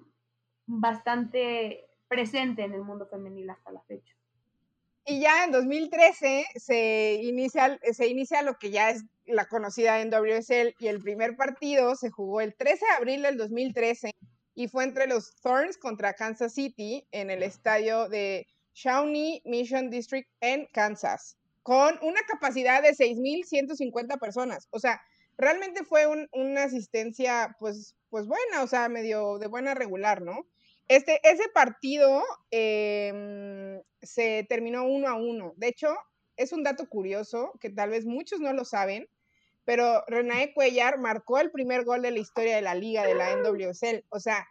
bastante 0.66 1.86
presente 2.08 2.62
en 2.62 2.74
el 2.74 2.82
mundo 2.82 3.06
femenil 3.06 3.50
hasta 3.50 3.72
la 3.72 3.80
fecha. 3.82 4.14
Y 5.04 5.20
ya 5.20 5.44
en 5.44 5.52
2013 5.52 6.46
se 6.54 7.14
inicia, 7.22 7.78
se 7.92 8.06
inicia 8.06 8.42
lo 8.42 8.58
que 8.58 8.70
ya 8.70 8.90
es 8.90 9.04
la 9.26 9.46
conocida 9.46 10.04
NWSL 10.04 10.74
y 10.78 10.86
el 10.86 11.00
primer 11.00 11.36
partido 11.36 11.96
se 11.96 12.10
jugó 12.10 12.40
el 12.40 12.54
13 12.54 12.84
de 12.84 12.92
abril 12.92 13.22
del 13.22 13.36
2013 13.36 14.12
y 14.54 14.68
fue 14.68 14.84
entre 14.84 15.06
los 15.06 15.34
Thorns 15.42 15.76
contra 15.78 16.14
Kansas 16.14 16.54
City 16.54 17.06
en 17.10 17.30
el 17.30 17.42
estadio 17.42 18.08
de 18.08 18.46
Shawnee 18.74 19.42
Mission 19.44 19.90
District 19.90 20.28
en 20.40 20.66
Kansas, 20.72 21.36
con 21.62 21.98
una 22.02 22.20
capacidad 22.28 22.82
de 22.82 22.94
6.150 22.94 24.18
personas. 24.18 24.68
O 24.70 24.78
sea, 24.78 25.00
realmente 25.36 25.84
fue 25.84 26.06
una 26.32 26.64
asistencia, 26.64 27.56
pues, 27.58 27.96
pues 28.10 28.26
buena, 28.26 28.62
o 28.62 28.66
sea, 28.66 28.88
medio 28.88 29.38
de 29.38 29.46
buena 29.46 29.74
regular, 29.74 30.22
¿no? 30.22 30.46
Este, 30.88 31.20
ese 31.22 31.48
partido 31.54 32.22
em, 32.50 33.80
se 34.02 34.44
terminó 34.48 34.84
uno 34.84 35.08
a 35.08 35.14
uno. 35.14 35.54
De 35.56 35.68
hecho, 35.68 35.94
es 36.36 36.52
un 36.52 36.62
dato 36.62 36.88
curioso 36.88 37.52
que 37.60 37.70
tal 37.70 37.90
vez 37.90 38.04
muchos 38.04 38.40
no 38.40 38.52
lo 38.52 38.64
saben, 38.64 39.08
pero 39.64 40.04
Renae 40.08 40.52
Cuellar 40.54 40.98
marcó 40.98 41.38
el 41.38 41.50
primer 41.50 41.84
gol 41.84 42.02
de 42.02 42.10
la 42.10 42.18
historia 42.18 42.56
de 42.56 42.62
la 42.62 42.74
liga 42.74 43.06
de 43.06 43.14
la 43.14 43.36
NWSL. 43.36 44.04
O 44.08 44.18
sea, 44.18 44.46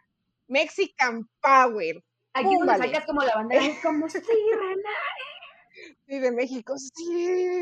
Mexican 0.48 1.28
Power. 1.40 2.02
Aquí 2.34 2.56
nos 2.56 2.78
sacas 2.78 3.04
como 3.04 3.22
la 3.22 3.34
bandera, 3.34 3.64
es 3.64 3.78
como, 3.82 4.08
sí, 4.08 4.18
Renae. 4.18 5.32
Sí, 6.06 6.18
de 6.18 6.32
México, 6.32 6.76
sí. 6.76 6.90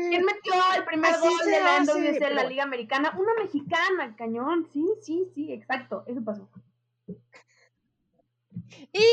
¿Quién 0.09 0.25
metió 0.25 0.53
el 0.75 0.85
primer 0.85 1.17
gol 1.19 1.37
de 1.45 1.61
la 1.61 1.79
NWSL 1.79 2.23
en 2.23 2.35
la 2.35 2.43
Liga 2.43 2.63
Americana? 2.63 3.15
Una 3.17 3.33
mexicana, 3.41 4.15
cañón. 4.17 4.67
Sí, 4.73 4.85
sí, 5.01 5.31
sí, 5.33 5.53
exacto. 5.53 6.03
Eso 6.07 6.21
pasó. 6.23 6.49
Y 8.93 9.05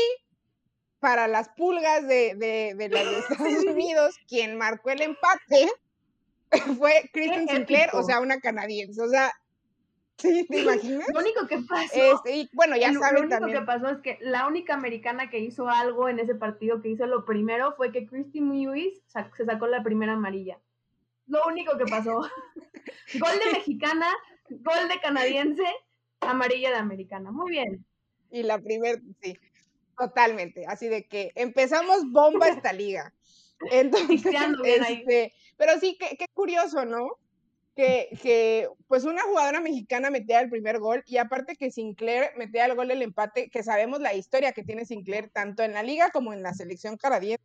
para 0.99 1.27
las 1.27 1.49
pulgas 1.49 2.07
de, 2.07 2.35
de, 2.35 2.73
de 2.75 2.89
los 2.89 2.99
Estados 3.29 3.65
Unidos, 3.65 4.15
quien 4.27 4.57
marcó 4.57 4.91
el 4.91 5.01
empate 5.01 5.69
fue 6.77 7.09
Kristen 7.13 7.47
Sinclair, 7.47 7.89
o 7.93 8.03
sea, 8.03 8.19
una 8.19 8.39
canadiense. 8.39 9.01
O 9.01 9.09
sea, 9.09 9.31
¿sí? 10.17 10.45
¿Te 10.49 10.59
imaginas? 10.63 11.07
Lo 11.13 11.19
único 11.19 11.47
que 11.47 11.59
pasó. 11.59 12.15
Este, 12.15 12.37
y 12.37 12.49
bueno, 12.53 12.75
ya 12.75 12.91
lo, 12.91 12.99
saben 12.99 13.15
Lo 13.15 13.21
único 13.21 13.39
también. 13.39 13.59
que 13.59 13.65
pasó 13.65 13.89
es 13.89 13.97
que 13.99 14.17
la 14.21 14.47
única 14.47 14.73
americana 14.73 15.29
que 15.29 15.39
hizo 15.39 15.69
algo 15.69 16.09
en 16.09 16.19
ese 16.19 16.35
partido, 16.35 16.81
que 16.81 16.89
hizo 16.89 17.05
lo 17.05 17.25
primero, 17.25 17.73
fue 17.75 17.91
que 17.91 18.05
Christy 18.05 18.39
Lewis 18.39 19.01
se 19.07 19.45
sacó 19.45 19.67
la 19.67 19.83
primera 19.83 20.13
amarilla. 20.13 20.59
Lo 21.27 21.45
único 21.45 21.77
que 21.77 21.85
pasó. 21.85 22.21
gol 23.19 23.39
de 23.45 23.51
mexicana, 23.53 24.07
gol 24.49 24.87
de 24.89 24.99
canadiense, 24.99 25.63
amarilla 26.21 26.71
de 26.71 26.77
americana. 26.77 27.31
Muy 27.31 27.51
bien. 27.51 27.85
Y 28.31 28.43
la 28.43 28.59
primera, 28.59 28.99
sí, 29.21 29.37
totalmente. 29.99 30.65
Así 30.65 30.87
de 30.87 31.07
que 31.07 31.31
empezamos 31.35 32.09
bomba 32.11 32.47
esta 32.47 32.73
liga. 32.73 33.13
Entonces, 33.71 34.23
este, 34.65 35.33
pero 35.57 35.79
sí, 35.79 35.97
qué, 35.99 36.15
qué 36.17 36.25
curioso, 36.33 36.85
¿no? 36.85 37.09
Que, 37.75 38.09
que, 38.21 38.67
pues 38.87 39.03
una 39.03 39.21
jugadora 39.23 39.61
mexicana 39.61 40.09
metía 40.09 40.41
el 40.41 40.49
primer 40.49 40.79
gol 40.79 41.03
y 41.05 41.17
aparte 41.17 41.55
que 41.55 41.71
Sinclair 41.71 42.31
metía 42.37 42.65
el 42.65 42.75
gol 42.75 42.87
del 42.89 43.01
empate, 43.01 43.49
que 43.49 43.63
sabemos 43.63 43.99
la 44.01 44.13
historia 44.13 44.51
que 44.51 44.63
tiene 44.63 44.85
Sinclair 44.85 45.29
tanto 45.29 45.63
en 45.63 45.73
la 45.73 45.83
liga 45.83 46.09
como 46.11 46.33
en 46.33 46.41
la 46.43 46.53
selección 46.53 46.97
canadiense. 46.97 47.43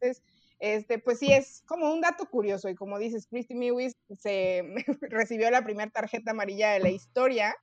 Entonces, 0.00 0.22
este, 0.60 0.98
pues 0.98 1.18
sí, 1.18 1.32
es 1.32 1.62
como 1.66 1.92
un 1.92 2.00
dato 2.00 2.26
curioso 2.26 2.68
y 2.68 2.74
como 2.74 2.98
dices, 2.98 3.26
Christy 3.26 3.54
Mewis 3.54 3.96
se 4.18 4.62
recibió 5.02 5.50
la 5.50 5.64
primera 5.64 5.90
tarjeta 5.90 6.32
amarilla 6.32 6.72
de 6.72 6.80
la 6.80 6.90
historia. 6.90 7.56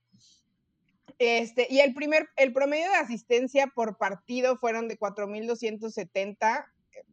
Este, 1.18 1.66
y 1.68 1.80
el 1.80 1.94
primer, 1.94 2.28
el 2.36 2.52
promedio 2.52 2.88
de 2.90 2.96
asistencia 2.96 3.66
por 3.66 3.96
partido 3.96 4.56
fueron 4.56 4.86
de 4.86 4.96
4.270 4.98 6.66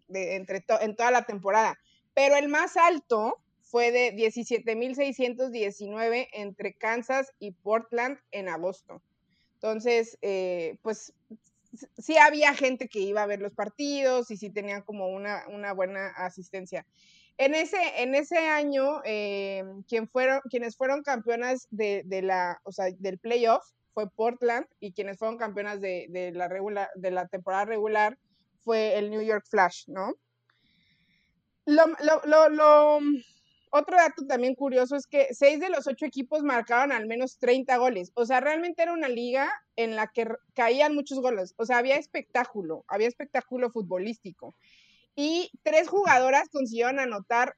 de, 0.07 0.35
entre 0.35 0.63
en 0.81 0.95
toda 0.95 1.11
la 1.11 1.25
temporada, 1.25 1.79
pero 2.13 2.35
el 2.35 2.47
más 2.47 2.77
alto 2.77 3.41
fue 3.63 3.91
de 3.91 4.15
17.619 4.15 6.27
entre 6.33 6.75
Kansas 6.75 7.33
y 7.39 7.51
Portland 7.51 8.19
en 8.31 8.47
agosto. 8.47 9.01
Entonces, 9.55 10.19
eh, 10.21 10.77
pues 10.83 11.11
sí 11.97 12.17
había 12.17 12.53
gente 12.53 12.87
que 12.87 12.99
iba 12.99 13.23
a 13.23 13.27
ver 13.27 13.41
los 13.41 13.53
partidos 13.53 14.29
y 14.31 14.37
sí 14.37 14.51
tenían 14.51 14.83
como 14.83 15.07
una, 15.07 15.45
una 15.49 15.73
buena 15.73 16.09
asistencia. 16.09 16.85
En 17.37 17.53
ese, 17.53 17.77
en 17.97 18.15
ese 18.15 18.37
año, 18.37 19.01
eh, 19.03 19.63
quien 19.87 20.07
fueron, 20.07 20.39
quienes 20.49 20.77
fueron 20.77 21.03
campeonas 21.03 21.67
de, 21.69 22.03
la, 22.23 22.61
o 22.63 22.71
sea, 22.71 22.85
del 22.97 23.17
playoff 23.17 23.65
fue 23.95 24.11
Portland 24.11 24.67
y 24.79 24.91
quienes 24.91 25.17
fueron 25.17 25.37
campeonas 25.37 25.79
de, 25.79 26.31
la, 26.35 27.27
temporada 27.27 27.63
regular 27.63 28.19
fue 28.59 28.97
el 28.97 29.09
New 29.09 29.21
York 29.21 29.45
Flash, 29.49 29.85
¿no? 29.87 30.13
Lo, 31.65 31.85
lo, 32.25 32.49
lo, 32.49 32.99
otro 33.71 33.97
dato 33.97 34.27
también 34.27 34.53
curioso 34.53 34.97
es 34.97 35.07
que 35.07 35.33
seis 35.33 35.61
de 35.61 35.69
los 35.69 35.87
ocho 35.87 36.05
equipos 36.05 36.43
marcaban 36.43 36.91
al 36.91 37.07
menos 37.07 37.39
30 37.39 37.77
goles. 37.77 38.11
O 38.15 38.25
sea, 38.25 38.41
realmente 38.41 38.83
era 38.83 38.91
una 38.91 39.07
liga 39.07 39.49
en 39.77 39.95
la 39.95 40.07
que 40.07 40.27
caían 40.53 40.93
muchos 40.93 41.19
goles. 41.19 41.55
O 41.57 41.65
sea, 41.65 41.77
había 41.77 41.95
espectáculo, 41.95 42.83
había 42.87 43.07
espectáculo 43.07 43.71
futbolístico. 43.71 44.55
Y 45.15 45.51
tres 45.63 45.87
jugadoras 45.87 46.49
consiguieron 46.49 46.99
anotar 46.99 47.55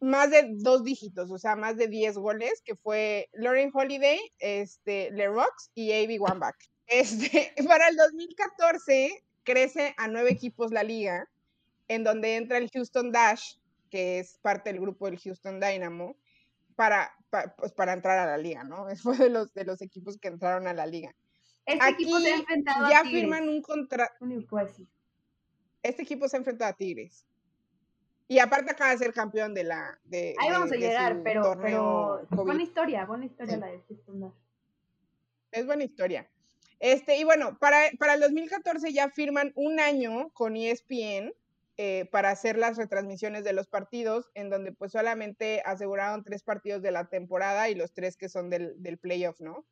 más 0.00 0.30
de 0.30 0.46
dos 0.56 0.84
dígitos, 0.84 1.30
o 1.30 1.38
sea, 1.38 1.56
más 1.56 1.76
de 1.76 1.88
10 1.88 2.18
goles, 2.18 2.62
que 2.64 2.76
fue 2.76 3.28
Lauren 3.32 3.70
Holiday, 3.72 4.18
este, 4.38 5.10
Lerox 5.12 5.70
y 5.74 5.92
Avi 5.92 6.18
Wambach. 6.18 6.56
Este, 6.90 7.52
para 7.66 7.88
el 7.88 7.96
2014 7.96 9.22
crece 9.44 9.94
a 9.98 10.08
nueve 10.08 10.30
equipos 10.30 10.72
la 10.72 10.82
liga, 10.82 11.28
en 11.86 12.02
donde 12.02 12.36
entra 12.36 12.56
el 12.56 12.70
Houston 12.70 13.12
Dash, 13.12 13.56
que 13.90 14.20
es 14.20 14.38
parte 14.38 14.72
del 14.72 14.80
grupo 14.80 15.04
del 15.04 15.18
Houston 15.18 15.60
Dynamo, 15.60 16.16
para, 16.76 17.12
para, 17.28 17.54
pues 17.56 17.72
para 17.72 17.92
entrar 17.92 18.18
a 18.18 18.26
la 18.26 18.38
liga, 18.38 18.64
¿no? 18.64 18.86
Fue 19.02 19.18
de 19.18 19.28
los, 19.28 19.52
de 19.52 19.64
los 19.64 19.82
equipos 19.82 20.16
que 20.16 20.28
entraron 20.28 20.66
a 20.66 20.72
la 20.72 20.86
liga. 20.86 21.14
Este 21.66 21.84
Aquí 21.84 22.04
equipo 22.04 22.18
se 22.20 22.32
ha 22.32 22.36
enfrentado 22.36 22.88
ya 22.88 23.00
a 23.00 23.02
Tigres. 23.02 23.20
firman 23.20 23.48
un 23.48 23.60
contrato. 23.60 24.14
Pues. 24.48 24.82
Este 25.82 26.02
equipo 26.02 26.26
se 26.26 26.36
ha 26.36 26.38
enfrentado 26.38 26.70
a 26.70 26.74
Tigres. 26.74 27.26
Y 28.28 28.38
aparte 28.40 28.72
acaba 28.72 28.90
de 28.90 28.98
ser 28.98 29.14
campeón 29.14 29.54
de 29.54 29.64
la. 29.64 29.98
De, 30.04 30.34
Ahí 30.38 30.50
vamos 30.50 30.68
de, 30.68 30.76
a 30.76 30.80
llegar, 30.80 31.22
pero, 31.24 31.58
pero 31.60 32.26
buena 32.30 32.62
historia, 32.62 33.06
buena 33.06 33.24
historia 33.24 33.54
sí. 33.54 33.60
la 33.60 33.66
de 33.68 33.82
Dash. 33.88 34.32
Es 35.50 35.64
buena 35.66 35.84
historia. 35.84 36.28
Este, 36.78 37.16
y 37.16 37.24
bueno, 37.24 37.58
para, 37.58 37.90
para 37.98 38.14
el 38.14 38.20
2014 38.20 38.92
ya 38.92 39.08
firman 39.10 39.52
un 39.56 39.80
año 39.80 40.30
con 40.34 40.56
ESPN 40.56 41.32
eh, 41.78 42.06
para 42.12 42.30
hacer 42.30 42.58
las 42.58 42.76
retransmisiones 42.76 43.44
de 43.44 43.54
los 43.54 43.66
partidos, 43.66 44.30
en 44.34 44.50
donde 44.50 44.72
pues 44.72 44.92
solamente 44.92 45.62
aseguraron 45.64 46.22
tres 46.22 46.42
partidos 46.42 46.82
de 46.82 46.90
la 46.90 47.08
temporada 47.08 47.68
y 47.70 47.74
los 47.74 47.92
tres 47.94 48.16
que 48.16 48.28
son 48.28 48.50
del, 48.50 48.74
del 48.82 48.98
playoff, 48.98 49.40
¿no? 49.40 49.64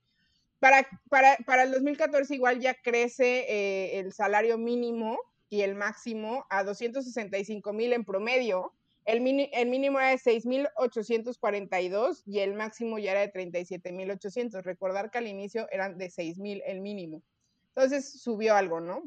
Para, 0.61 0.89
para, 1.11 1.37
para, 1.45 1.65
el 1.65 1.73
2014 1.73 2.35
igual 2.35 2.61
ya 2.61 2.75
crece 2.75 3.45
eh, 3.49 3.99
el 3.99 4.13
salario 4.13 4.57
mínimo 4.57 5.21
y 5.49 5.63
el 5.63 5.75
máximo 5.75 6.45
a 6.51 6.65
265 6.65 7.73
mil 7.73 7.93
en 7.93 8.05
promedio. 8.05 8.73
El, 9.05 9.21
mini, 9.21 9.49
el 9.53 9.69
mínimo 9.69 10.01
era 10.01 10.11
de 10.11 10.17
6.842 10.17 12.23
y 12.27 12.41
el 12.41 12.55
máximo 12.55 12.99
ya 12.99 13.13
era 13.13 13.21
de 13.21 13.33
37.800. 13.33 14.63
Recordar 14.63 15.11
que 15.11 15.19
al 15.19 15.29
inicio 15.29 15.69
eran 15.71 15.97
de 15.97 16.07
6.000 16.07 16.63
el 16.67 16.81
mínimo. 16.81 17.23
Entonces 17.69 18.21
subió 18.21 18.57
algo, 18.57 18.81
¿no? 18.81 19.05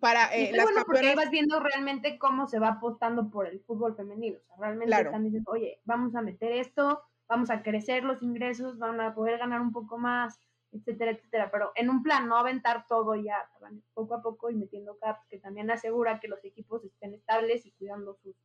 Para 0.00 0.34
eh, 0.34 0.52
las 0.52 0.64
bueno, 0.64 0.84
campeonas... 0.84 0.86
porque 0.86 1.14
vas 1.14 1.30
viendo 1.30 1.60
realmente 1.60 2.18
cómo 2.18 2.46
se 2.46 2.58
va 2.58 2.68
apostando 2.68 3.30
por 3.30 3.46
el 3.46 3.60
fútbol 3.60 3.96
femenino. 3.96 4.38
O 4.38 4.46
sea, 4.46 4.56
realmente 4.58 4.86
claro. 4.86 5.10
están 5.10 5.24
diciendo, 5.24 5.50
oye, 5.50 5.80
vamos 5.84 6.14
a 6.14 6.22
meter 6.22 6.52
esto, 6.52 7.02
vamos 7.26 7.50
a 7.50 7.62
crecer 7.62 8.04
los 8.04 8.22
ingresos, 8.22 8.78
van 8.78 9.00
a 9.00 9.14
poder 9.14 9.38
ganar 9.38 9.60
un 9.60 9.72
poco 9.72 9.98
más 9.98 10.40
etcétera, 10.72 11.12
etcétera. 11.12 11.50
Pero 11.50 11.72
en 11.74 11.90
un 11.90 12.02
plan, 12.02 12.28
no 12.28 12.36
aventar 12.36 12.86
todo 12.86 13.14
ya, 13.14 13.48
poco 13.94 14.14
a 14.14 14.22
poco 14.22 14.50
y 14.50 14.54
metiendo 14.54 14.98
caps, 14.98 15.26
que 15.28 15.38
también 15.38 15.70
asegura 15.70 16.20
que 16.20 16.28
los 16.28 16.44
equipos 16.44 16.84
estén 16.84 17.14
estables 17.14 17.66
y 17.66 17.72
cuidando 17.72 18.14
sus, 18.14 18.36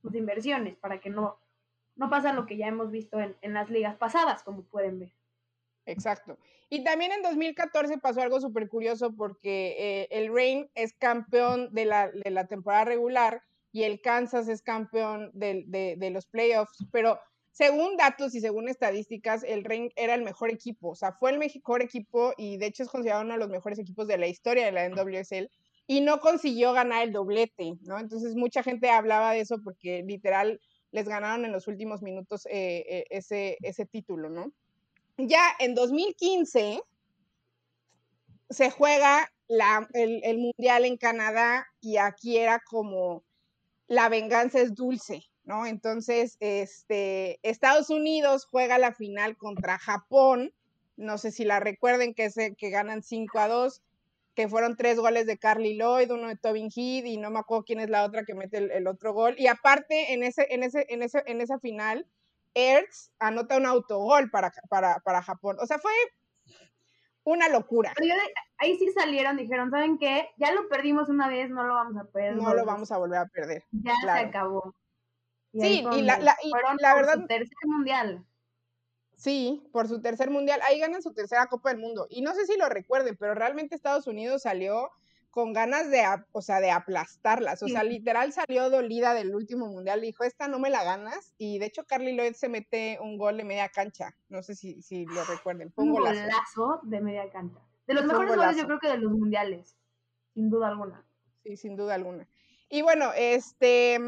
sus 0.00 0.14
inversiones 0.14 0.76
para 0.76 1.00
que 1.00 1.10
no, 1.10 1.38
no 1.96 2.10
pasa 2.10 2.32
lo 2.32 2.46
que 2.46 2.56
ya 2.56 2.68
hemos 2.68 2.90
visto 2.90 3.18
en, 3.20 3.36
en 3.40 3.54
las 3.54 3.70
ligas 3.70 3.96
pasadas, 3.96 4.42
como 4.42 4.62
pueden 4.64 4.98
ver. 4.98 5.12
Exacto. 5.86 6.38
Y 6.70 6.82
también 6.82 7.12
en 7.12 7.22
2014 7.22 7.98
pasó 7.98 8.22
algo 8.22 8.40
súper 8.40 8.68
curioso 8.68 9.14
porque 9.14 9.76
eh, 9.78 10.08
el 10.10 10.34
Rain 10.34 10.70
es 10.74 10.94
campeón 10.94 11.72
de 11.72 11.84
la, 11.84 12.10
de 12.10 12.30
la, 12.30 12.46
temporada 12.46 12.84
regular 12.84 13.42
y 13.70 13.82
el 13.82 14.00
Kansas 14.00 14.48
es 14.48 14.62
campeón 14.62 15.30
de, 15.34 15.64
de, 15.66 15.96
de, 15.98 16.10
los 16.10 16.26
playoffs, 16.26 16.84
pero 16.90 17.20
según 17.54 17.96
datos 17.96 18.34
y 18.34 18.40
según 18.40 18.68
estadísticas, 18.68 19.44
el 19.44 19.62
Rain 19.62 19.90
era 19.94 20.14
el 20.14 20.22
mejor 20.22 20.50
equipo, 20.50 20.90
o 20.90 20.94
sea, 20.96 21.12
fue 21.12 21.30
el 21.30 21.38
mejor 21.38 21.82
equipo 21.82 22.32
y 22.36 22.56
de 22.58 22.66
hecho 22.66 22.82
es 22.82 22.88
considerado 22.88 23.22
uno 23.22 23.34
de 23.34 23.38
los 23.38 23.48
mejores 23.48 23.78
equipos 23.78 24.08
de 24.08 24.18
la 24.18 24.26
historia 24.26 24.66
de 24.66 24.72
la 24.72 24.88
NWSL 24.88 25.48
y 25.86 26.00
no 26.00 26.18
consiguió 26.18 26.72
ganar 26.72 27.04
el 27.04 27.12
doblete, 27.12 27.74
¿no? 27.82 27.98
Entonces 27.98 28.34
mucha 28.34 28.64
gente 28.64 28.90
hablaba 28.90 29.32
de 29.32 29.40
eso 29.40 29.62
porque 29.62 30.02
literal 30.02 30.60
les 30.90 31.08
ganaron 31.08 31.44
en 31.44 31.52
los 31.52 31.68
últimos 31.68 32.02
minutos 32.02 32.44
eh, 32.46 32.84
eh, 32.88 33.04
ese, 33.10 33.56
ese 33.62 33.86
título, 33.86 34.30
¿no? 34.30 34.52
ya 35.16 35.54
en 35.60 35.76
2015 35.76 36.82
se 38.50 38.70
juega 38.70 39.30
el, 39.92 40.38
Mundial 40.38 40.84
en 40.84 40.96
Canadá 40.96 41.66
y 41.80 41.98
aquí 41.98 42.36
era 42.36 42.60
como 42.68 43.22
la 43.86 44.08
venganza 44.08 44.60
es 44.60 44.74
dulce, 44.74 45.22
¿no? 45.44 45.66
Entonces, 45.66 46.36
este, 46.40 47.38
Estados 47.42 47.90
Unidos 47.90 48.46
juega 48.50 48.78
la 48.78 48.92
final 48.92 49.36
contra 49.36 49.78
Japón, 49.78 50.52
no 50.96 51.18
sé 51.18 51.30
si 51.30 51.44
la 51.44 51.60
recuerden, 51.60 52.14
que, 52.14 52.26
es, 52.26 52.34
que 52.56 52.70
ganan 52.70 53.02
5 53.02 53.38
a 53.38 53.48
2, 53.48 53.82
que 54.34 54.48
fueron 54.48 54.76
tres 54.76 54.98
goles 54.98 55.26
de 55.26 55.38
Carly 55.38 55.76
Lloyd, 55.76 56.10
uno 56.10 56.28
de 56.28 56.36
Tobin 56.36 56.70
Heath 56.74 57.06
y 57.06 57.18
no 57.18 57.30
me 57.30 57.38
acuerdo 57.38 57.64
quién 57.64 57.80
es 57.80 57.88
la 57.88 58.04
otra 58.04 58.24
que 58.24 58.34
mete 58.34 58.58
el, 58.58 58.70
el 58.70 58.86
otro 58.86 59.12
gol. 59.12 59.34
Y 59.38 59.46
aparte, 59.46 60.12
en, 60.12 60.22
ese, 60.22 60.46
en, 60.50 60.62
ese, 60.62 60.86
en, 60.88 61.02
ese, 61.02 61.22
en 61.26 61.40
esa 61.40 61.58
final, 61.58 62.06
Ertz 62.54 63.10
anota 63.18 63.56
un 63.56 63.66
autogol 63.66 64.30
para, 64.30 64.52
para, 64.68 65.00
para 65.00 65.22
Japón. 65.22 65.56
O 65.60 65.66
sea, 65.66 65.78
fue 65.78 65.92
una 67.24 67.48
locura. 67.48 67.92
ahí 68.58 68.76
sí 68.78 68.90
salieron, 68.92 69.36
dijeron, 69.36 69.70
¿saben 69.70 69.98
qué? 69.98 70.28
Ya 70.36 70.52
lo 70.52 70.68
perdimos 70.68 71.08
una 71.08 71.28
vez, 71.28 71.50
no 71.50 71.64
lo 71.64 71.74
vamos 71.74 71.96
a 71.96 72.04
perder. 72.04 72.36
No 72.36 72.54
lo 72.54 72.64
vamos 72.64 72.92
a 72.92 72.98
volver 72.98 73.18
a 73.18 73.26
perder. 73.26 73.64
Ya 73.70 73.94
se 74.02 74.10
acabó. 74.10 74.74
Sí, 75.60 75.84
y 75.92 76.02
la, 76.02 76.18
la, 76.18 76.36
y 76.42 76.50
la 76.80 76.94
verdad. 76.94 77.14
Su 77.14 77.26
tercer 77.26 77.58
mundial. 77.66 78.24
Sí, 79.16 79.68
por 79.72 79.88
su 79.88 80.00
tercer 80.00 80.30
mundial. 80.30 80.60
Ahí 80.68 80.80
ganan 80.80 81.02
su 81.02 81.12
tercera 81.12 81.46
Copa 81.46 81.70
del 81.70 81.78
Mundo. 81.78 82.06
Y 82.10 82.22
no 82.22 82.34
sé 82.34 82.46
si 82.46 82.56
lo 82.58 82.68
recuerden, 82.68 83.16
pero 83.16 83.34
realmente 83.34 83.74
Estados 83.74 84.06
Unidos 84.06 84.42
salió 84.42 84.90
con 85.30 85.52
ganas 85.52 85.90
de, 85.90 86.04
o 86.32 86.42
sea, 86.42 86.60
de 86.60 86.70
aplastarlas. 86.70 87.62
O 87.62 87.68
sea, 87.68 87.82
literal 87.82 88.32
salió 88.32 88.70
dolida 88.70 89.14
del 89.14 89.34
último 89.34 89.66
mundial. 89.66 90.00
Dijo, 90.00 90.24
esta 90.24 90.46
no 90.46 90.58
me 90.58 90.70
la 90.70 90.84
ganas. 90.84 91.34
Y 91.38 91.58
de 91.58 91.66
hecho, 91.66 91.84
Carly 91.84 92.14
Lloyd 92.16 92.34
se 92.34 92.48
mete 92.48 92.98
un 93.00 93.18
gol 93.18 93.36
de 93.36 93.44
media 93.44 93.68
cancha. 93.68 94.14
No 94.28 94.42
sé 94.42 94.54
si, 94.54 94.80
si 94.82 95.06
lo 95.06 95.24
recuerden. 95.24 95.72
un 95.76 95.90
golazo. 95.90 96.80
de 96.84 97.00
media 97.00 97.28
cancha. 97.30 97.58
De 97.86 97.94
los 97.94 98.04
mejores 98.04 98.36
goles, 98.36 98.56
yo 98.56 98.66
creo 98.66 98.78
que 98.78 98.88
de 98.88 98.98
los 98.98 99.12
mundiales. 99.12 99.76
Sin 100.34 100.50
duda 100.50 100.68
alguna. 100.68 101.04
Sí, 101.42 101.56
sin 101.56 101.76
duda 101.76 101.94
alguna. 101.94 102.28
Y 102.68 102.82
bueno, 102.82 103.12
este. 103.16 103.98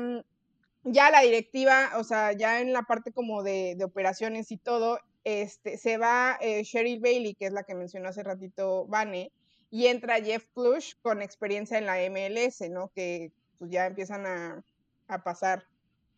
Ya 0.89 1.11
la 1.11 1.21
directiva, 1.23 1.91
o 1.97 2.05
sea, 2.05 2.31
ya 2.33 2.61
en 2.61 2.73
la 2.73 2.83
parte 2.83 3.11
como 3.11 3.43
de, 3.43 3.75
de 3.77 3.85
operaciones 3.85 4.53
y 4.53 4.57
todo, 4.57 5.01
este, 5.25 5.79
se 5.79 5.99
va 5.99 6.39
eh, 6.41 6.63
Cheryl 6.63 7.01
Bailey, 7.01 7.35
que 7.35 7.47
es 7.47 7.53
la 7.53 7.65
que 7.65 7.75
mencionó 7.75 8.09
hace 8.09 8.23
ratito 8.23 8.87
Vane, 8.87 9.33
y 9.69 9.89
entra 9.89 10.23
Jeff 10.23 10.45
Plush 10.55 10.93
con 11.03 11.23
experiencia 11.23 11.77
en 11.77 11.87
la 11.87 11.97
MLS, 12.09 12.71
¿no? 12.71 12.93
Que 12.95 13.33
pues 13.59 13.73
ya 13.73 13.87
empiezan 13.87 14.27
a, 14.27 14.65
a 15.09 15.25
pasar 15.25 15.67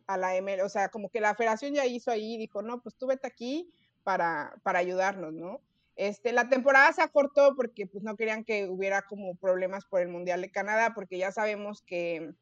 a 0.06 0.18
la 0.18 0.38
MLS, 0.42 0.62
o 0.62 0.68
sea, 0.68 0.90
como 0.90 1.08
que 1.08 1.22
la 1.22 1.34
federación 1.34 1.72
ya 1.72 1.86
hizo 1.86 2.10
ahí, 2.10 2.36
dijo, 2.36 2.60
no, 2.60 2.82
pues 2.82 2.94
tú 2.94 3.06
vete 3.06 3.26
aquí 3.26 3.72
para, 4.04 4.54
para 4.62 4.80
ayudarnos, 4.80 5.32
¿no? 5.32 5.62
Este, 5.96 6.32
la 6.32 6.50
temporada 6.50 6.92
se 6.92 7.00
acortó 7.00 7.56
porque 7.56 7.86
pues 7.86 8.04
no 8.04 8.16
querían 8.16 8.44
que 8.44 8.68
hubiera 8.68 9.00
como 9.00 9.34
problemas 9.36 9.86
por 9.86 10.02
el 10.02 10.08
Mundial 10.08 10.42
de 10.42 10.50
Canadá, 10.50 10.92
porque 10.94 11.16
ya 11.16 11.32
sabemos 11.32 11.80
que, 11.80 12.34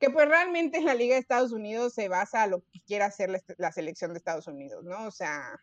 que 0.00 0.10
pues 0.10 0.26
realmente 0.26 0.78
en 0.78 0.86
la 0.86 0.94
Liga 0.94 1.14
de 1.14 1.20
Estados 1.20 1.52
Unidos 1.52 1.92
se 1.92 2.08
basa 2.08 2.42
a 2.42 2.46
lo 2.46 2.62
que 2.72 2.80
quiera 2.80 3.04
hacer 3.06 3.30
la, 3.30 3.40
la 3.58 3.70
selección 3.70 4.12
de 4.12 4.18
Estados 4.18 4.48
Unidos, 4.48 4.82
¿no? 4.82 5.06
O 5.06 5.10
sea, 5.10 5.60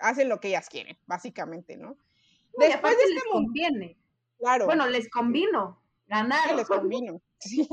hacen 0.00 0.28
lo 0.28 0.40
que 0.40 0.48
ellas 0.48 0.68
quieren, 0.68 0.98
básicamente, 1.06 1.76
¿no? 1.76 1.96
Después 2.58 2.96
de 2.96 3.04
este 3.04 3.20
conviene. 3.30 3.96
Claro. 4.38 4.66
Bueno, 4.66 4.86
les 4.88 5.08
convino 5.08 5.80
ganar. 6.08 6.54
les 6.54 6.66
convino, 6.66 7.22
sí. 7.38 7.68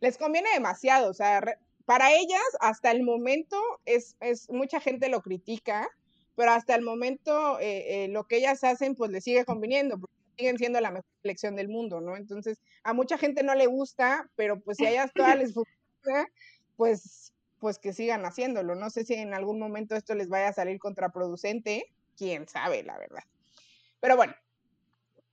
Les 0.00 0.18
conviene 0.18 0.50
demasiado, 0.52 1.10
o 1.10 1.14
sea, 1.14 1.42
para 1.84 2.12
ellas 2.12 2.42
hasta 2.60 2.90
el 2.90 3.02
momento 3.02 3.60
es, 3.86 4.16
es, 4.20 4.48
mucha 4.50 4.78
gente 4.78 5.08
lo 5.08 5.22
critica, 5.22 5.88
pero 6.36 6.52
hasta 6.52 6.74
el 6.74 6.82
momento 6.82 7.58
eh, 7.60 8.04
eh, 8.04 8.08
lo 8.08 8.24
que 8.24 8.36
ellas 8.36 8.62
hacen 8.62 8.94
pues 8.94 9.10
les 9.10 9.24
sigue 9.24 9.44
conviniendo, 9.44 9.98
porque 9.98 10.19
siguen 10.40 10.58
siendo 10.58 10.80
la 10.80 10.90
mejor 10.90 11.10
selección 11.22 11.54
del 11.54 11.68
mundo, 11.68 12.00
¿no? 12.00 12.16
Entonces, 12.16 12.58
a 12.82 12.92
mucha 12.94 13.18
gente 13.18 13.42
no 13.42 13.54
le 13.54 13.66
gusta, 13.66 14.28
pero 14.36 14.60
pues 14.60 14.78
si 14.78 14.86
a 14.86 14.90
ellas 14.90 15.12
todas 15.14 15.36
les 15.36 15.52
funciona, 15.52 16.26
pues, 16.76 17.32
pues 17.58 17.78
que 17.78 17.92
sigan 17.92 18.24
haciéndolo. 18.24 18.74
No 18.74 18.90
sé 18.90 19.04
si 19.04 19.14
en 19.14 19.34
algún 19.34 19.58
momento 19.58 19.94
esto 19.94 20.14
les 20.14 20.28
vaya 20.28 20.48
a 20.48 20.52
salir 20.52 20.78
contraproducente, 20.78 21.92
quién 22.16 22.48
sabe, 22.48 22.82
la 22.82 22.98
verdad. 22.98 23.22
Pero 24.00 24.16
bueno, 24.16 24.34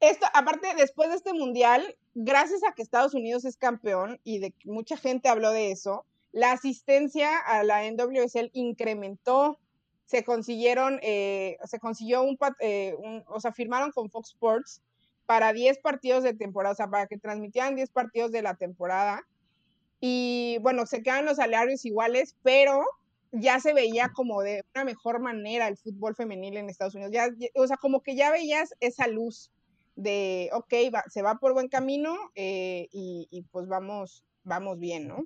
esto, 0.01 0.27
aparte, 0.33 0.67
después 0.75 1.09
de 1.09 1.15
este 1.15 1.33
mundial, 1.33 1.95
gracias 2.15 2.63
a 2.63 2.73
que 2.73 2.81
Estados 2.81 3.13
Unidos 3.13 3.45
es 3.45 3.55
campeón 3.55 4.19
y 4.23 4.39
de 4.39 4.51
que 4.51 4.69
mucha 4.69 4.97
gente 4.97 5.29
habló 5.29 5.51
de 5.51 5.71
eso, 5.71 6.05
la 6.31 6.51
asistencia 6.51 7.37
a 7.37 7.63
la 7.63 7.89
NWSL 7.89 8.51
incrementó. 8.53 9.57
Se 10.05 10.23
consiguieron, 10.23 10.99
eh, 11.01 11.57
se 11.65 11.79
consiguió 11.79 12.23
eh, 12.59 12.95
un, 12.97 13.23
o 13.27 13.39
sea, 13.41 13.51
firmaron 13.51 13.91
con 13.91 14.09
Fox 14.09 14.29
Sports 14.29 14.81
para 15.27 15.53
10 15.53 15.79
partidos 15.79 16.23
de 16.23 16.33
temporada, 16.33 16.73
o 16.73 16.75
sea, 16.75 16.87
para 16.87 17.05
que 17.05 17.17
transmitieran 17.19 17.75
10 17.75 17.91
partidos 17.91 18.31
de 18.31 18.41
la 18.41 18.55
temporada. 18.55 19.27
Y 19.99 20.57
bueno, 20.61 20.85
se 20.85 21.03
quedan 21.03 21.25
los 21.25 21.35
salarios 21.35 21.85
iguales, 21.85 22.35
pero 22.43 22.83
ya 23.33 23.59
se 23.59 23.73
veía 23.73 24.09
como 24.09 24.41
de 24.41 24.63
una 24.73 24.85
mejor 24.85 25.19
manera 25.19 25.67
el 25.67 25.77
fútbol 25.77 26.15
femenil 26.15 26.57
en 26.57 26.69
Estados 26.69 26.95
Unidos. 26.95 27.11
Ya, 27.11 27.27
o 27.55 27.67
sea, 27.67 27.77
como 27.77 28.01
que 28.01 28.15
ya 28.15 28.31
veías 28.31 28.73
esa 28.79 29.07
luz 29.07 29.51
de, 29.95 30.49
ok, 30.53 30.73
se 31.09 31.21
va 31.21 31.35
por 31.35 31.53
buen 31.53 31.67
camino 31.67 32.15
eh, 32.35 32.87
y, 32.91 33.45
pues 33.51 33.67
vamos, 33.67 34.23
vamos 34.43 34.79
bien, 34.79 35.09
¿no? 35.09 35.25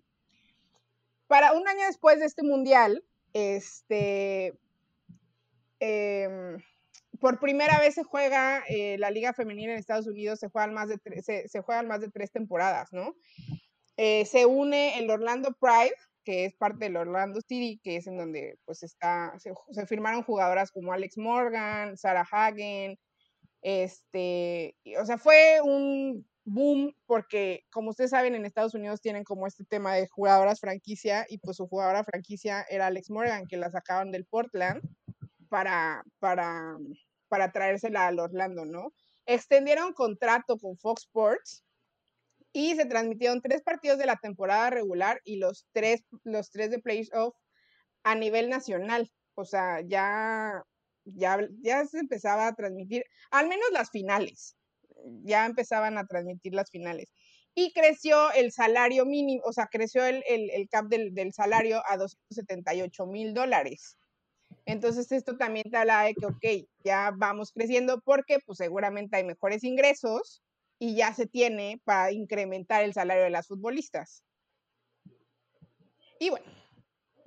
Para 1.27 1.53
un 1.53 1.67
año 1.67 1.85
después 1.85 2.19
de 2.19 2.25
este 2.25 2.41
mundial, 2.41 3.03
este, 3.33 4.57
em, 5.79 6.57
por 7.21 7.39
primera 7.39 7.79
vez 7.79 7.93
se 7.93 8.03
juega 8.03 8.63
eh, 8.67 8.97
la 8.97 9.11
Liga 9.11 9.31
Femenina 9.31 9.71
en 9.71 9.77
Estados 9.77 10.07
Unidos, 10.07 10.39
se 10.39 10.49
juegan 10.49 10.73
más 10.73 10.89
de, 10.89 10.99
se, 11.47 11.61
juegan 11.61 11.87
más 11.87 12.01
de 12.01 12.09
tres 12.09 12.31
temporadas, 12.31 12.89
¿no? 12.91 13.15
Eh, 13.95 14.25
se 14.25 14.47
une 14.47 14.97
el 14.97 15.09
Orlando 15.09 15.55
Pride, 15.59 15.95
que 16.25 16.45
es 16.45 16.55
parte 16.55 16.85
del 16.85 16.97
Orlando 16.97 17.39
City, 17.41 17.79
que 17.83 17.97
es 17.97 18.07
en 18.07 18.17
donde 18.17 18.57
pues 18.65 18.81
está, 18.81 19.33
se, 19.37 19.85
firmaron 19.85 20.23
jugadoras 20.23 20.71
como 20.71 20.93
Alex 20.93 21.17
Morgan, 21.17 21.95
Sarah 21.95 22.27
Hagen, 22.29 22.97
este, 23.61 24.75
o 24.99 25.05
sea, 25.05 25.19
fue 25.19 25.61
un 25.63 26.27
boom 26.43 26.95
porque, 27.05 27.65
como 27.71 27.91
ustedes 27.91 28.09
saben, 28.09 28.33
en 28.33 28.47
Estados 28.47 28.73
Unidos 28.73 28.99
tienen 28.99 29.23
como 29.23 29.45
este 29.45 29.63
tema 29.63 29.93
de 29.93 30.07
jugadoras 30.07 30.59
franquicia 30.59 31.27
y 31.29 31.37
pues 31.37 31.57
su 31.57 31.67
jugadora 31.67 32.03
franquicia 32.03 32.65
era 32.67 32.87
Alex 32.87 33.11
Morgan, 33.11 33.45
que 33.45 33.57
la 33.57 33.69
sacaban 33.69 34.11
del 34.11 34.25
Portland 34.25 34.81
para, 35.51 36.03
para, 36.19 36.77
para 37.31 37.53
traérsela 37.53 38.07
al 38.07 38.19
Orlando, 38.19 38.65
¿no? 38.65 38.93
Extendieron 39.25 39.93
contrato 39.93 40.57
con 40.57 40.77
Fox 40.77 41.03
Sports 41.03 41.63
y 42.51 42.75
se 42.75 42.85
transmitieron 42.85 43.41
tres 43.41 43.61
partidos 43.61 43.97
de 43.97 44.05
la 44.05 44.17
temporada 44.17 44.69
regular 44.69 45.21
y 45.23 45.37
los 45.37 45.65
tres, 45.71 46.03
los 46.25 46.51
tres 46.51 46.71
de 46.71 46.79
playoff 46.79 47.33
a 48.03 48.15
nivel 48.15 48.49
nacional. 48.49 49.09
O 49.35 49.45
sea, 49.45 49.79
ya 49.79 50.61
ya, 51.05 51.39
ya 51.61 51.85
se 51.85 51.99
empezaba 51.99 52.47
a 52.47 52.53
transmitir, 52.53 53.05
al 53.29 53.47
menos 53.47 53.65
las 53.71 53.89
finales, 53.89 54.55
ya 55.23 55.45
empezaban 55.45 55.97
a 55.97 56.05
transmitir 56.05 56.53
las 56.53 56.69
finales. 56.69 57.11
Y 57.53 57.73
creció 57.73 58.31
el 58.33 58.51
salario 58.51 59.05
mínimo, 59.05 59.43
o 59.45 59.53
sea, 59.53 59.67
creció 59.67 60.05
el, 60.05 60.23
el, 60.27 60.69
cap 60.69 60.87
del, 60.87 61.13
del, 61.13 61.33
salario 61.33 61.81
a 61.85 61.97
278 61.97 63.05
mil 63.07 63.33
dólares. 63.33 63.97
Entonces 64.65 65.11
esto 65.11 65.37
también 65.37 65.69
te 65.69 65.77
habla 65.77 66.03
de 66.03 66.13
que, 66.13 66.25
ok, 66.25 66.69
ya 66.83 67.11
vamos 67.15 67.51
creciendo 67.51 68.01
porque 68.01 68.39
pues 68.45 68.57
seguramente 68.57 69.17
hay 69.17 69.23
mejores 69.23 69.63
ingresos 69.63 70.43
y 70.79 70.95
ya 70.95 71.13
se 71.13 71.27
tiene 71.27 71.81
para 71.83 72.11
incrementar 72.11 72.83
el 72.83 72.93
salario 72.93 73.23
de 73.23 73.29
las 73.29 73.47
futbolistas. 73.47 74.23
Y 76.19 76.29
bueno, 76.29 76.45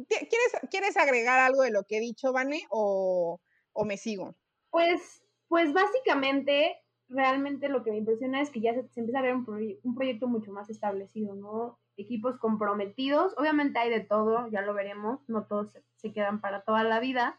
¿quieres, 0.08 0.52
¿quieres 0.70 0.96
agregar 0.96 1.40
algo 1.40 1.62
de 1.62 1.70
lo 1.70 1.84
que 1.84 1.98
he 1.98 2.00
dicho, 2.00 2.32
Vane? 2.32 2.62
O, 2.70 3.40
o 3.72 3.84
me 3.84 3.96
sigo? 3.96 4.34
Pues, 4.70 5.22
Pues 5.48 5.72
básicamente, 5.72 6.76
realmente 7.08 7.68
lo 7.68 7.82
que 7.82 7.90
me 7.90 7.98
impresiona 7.98 8.40
es 8.40 8.50
que 8.50 8.60
ya 8.60 8.74
se, 8.74 8.80
empieza 8.96 9.18
a 9.18 9.22
ver 9.22 9.34
un, 9.34 9.78
un, 9.82 9.94
proyecto 9.94 10.26
mucho 10.26 10.52
más 10.52 10.70
establecido, 10.70 11.34
¿no? 11.34 11.78
Equipos 11.96 12.38
comprometidos, 12.38 13.34
obviamente 13.38 13.78
hay 13.78 13.90
de 13.90 14.00
todo, 14.00 14.48
ya 14.48 14.62
lo 14.62 14.74
veremos, 14.74 15.20
no 15.28 15.44
todos 15.44 15.68
se 15.96 16.12
quedan 16.12 16.40
para 16.40 16.62
toda 16.62 16.82
la 16.84 17.00
vida, 17.00 17.38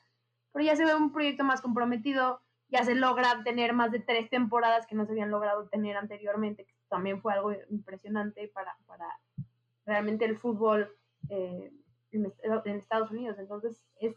pero 0.51 0.65
ya 0.65 0.75
se 0.75 0.85
ve 0.85 0.95
un 0.95 1.11
proyecto 1.11 1.43
más 1.43 1.61
comprometido, 1.61 2.41
ya 2.69 2.83
se 2.83 2.95
logra 2.95 3.43
tener 3.43 3.73
más 3.73 3.91
de 3.91 3.99
tres 3.99 4.29
temporadas 4.29 4.87
que 4.87 4.95
no 4.95 5.05
se 5.05 5.11
habían 5.11 5.31
logrado 5.31 5.67
tener 5.67 5.97
anteriormente, 5.97 6.65
que 6.65 6.73
también 6.89 7.21
fue 7.21 7.33
algo 7.33 7.51
impresionante 7.69 8.47
para, 8.47 8.77
para 8.87 9.07
realmente 9.85 10.25
el 10.25 10.37
fútbol 10.37 10.95
eh, 11.29 11.71
en, 12.11 12.33
Estados 12.77 13.11
Unidos. 13.11 13.37
Entonces, 13.39 13.81
es 13.99 14.15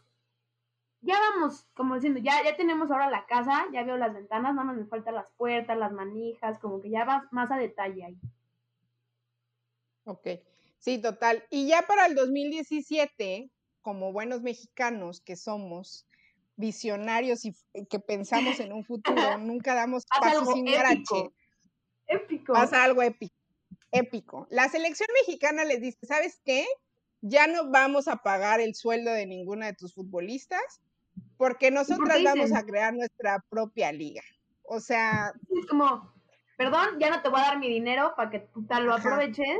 ya 1.01 1.15
vamos, 1.19 1.65
como 1.75 1.95
diciendo, 1.95 2.19
ya, 2.19 2.43
ya 2.43 2.57
tenemos 2.57 2.91
ahora 2.91 3.09
la 3.09 3.25
casa, 3.25 3.65
ya 3.71 3.83
veo 3.83 3.97
las 3.97 4.13
ventanas, 4.13 4.53
nada 4.53 4.65
más 4.65 4.75
me 4.75 4.85
faltan 4.85 5.15
las 5.15 5.31
puertas, 5.37 5.77
las 5.77 5.93
manijas, 5.93 6.59
como 6.59 6.81
que 6.81 6.89
ya 6.89 7.05
vas 7.05 7.23
más 7.31 7.49
a 7.51 7.57
detalle 7.57 8.03
ahí. 8.03 8.19
Ok, 10.05 10.27
sí, 10.79 10.99
total. 10.99 11.43
Y 11.49 11.67
ya 11.67 11.83
para 11.83 12.05
el 12.05 12.15
2017, 12.15 13.51
como 13.81 14.11
buenos 14.11 14.41
mexicanos 14.41 15.21
que 15.21 15.35
somos, 15.35 16.07
visionarios 16.59 17.45
y 17.45 17.55
que 17.89 17.99
pensamos 17.99 18.59
en 18.59 18.73
un 18.73 18.83
futuro, 18.83 19.15
nunca 19.39 19.73
damos 19.75 20.05
pasos 20.05 20.53
sin 20.53 20.67
épico. 20.67 21.33
Épico. 22.05 22.53
Pasa 22.53 22.83
algo 22.83 23.01
épico. 23.01 23.35
Épico. 23.91 24.47
La 24.49 24.67
selección 24.67 25.07
mexicana 25.25 25.63
les 25.63 25.79
dice, 25.79 26.05
¿sabes 26.05 26.41
qué? 26.43 26.67
Ya 27.21 27.47
no 27.47 27.71
vamos 27.71 28.07
a 28.07 28.17
pagar 28.17 28.59
el 28.59 28.75
sueldo 28.75 29.11
de 29.11 29.25
ninguna 29.25 29.67
de 29.67 29.73
tus 29.73 29.93
futbolistas 29.93 30.81
porque 31.37 31.71
nosotras 31.71 32.21
vamos 32.23 32.53
a 32.53 32.65
crear 32.65 32.93
nuestra 32.93 33.43
propia 33.49 33.91
liga. 33.91 34.21
O 34.63 34.79
sea... 34.81 35.33
Es 35.49 35.65
como, 35.65 36.13
perdón, 36.57 36.99
ya 36.99 37.09
no 37.09 37.21
te 37.21 37.29
voy 37.29 37.39
a 37.39 37.45
dar 37.45 37.59
mi 37.59 37.69
dinero 37.69 38.13
para 38.17 38.29
que 38.29 38.39
tú 38.39 38.65
tal 38.65 38.85
lo 38.85 38.95
aproveches. 38.95 39.59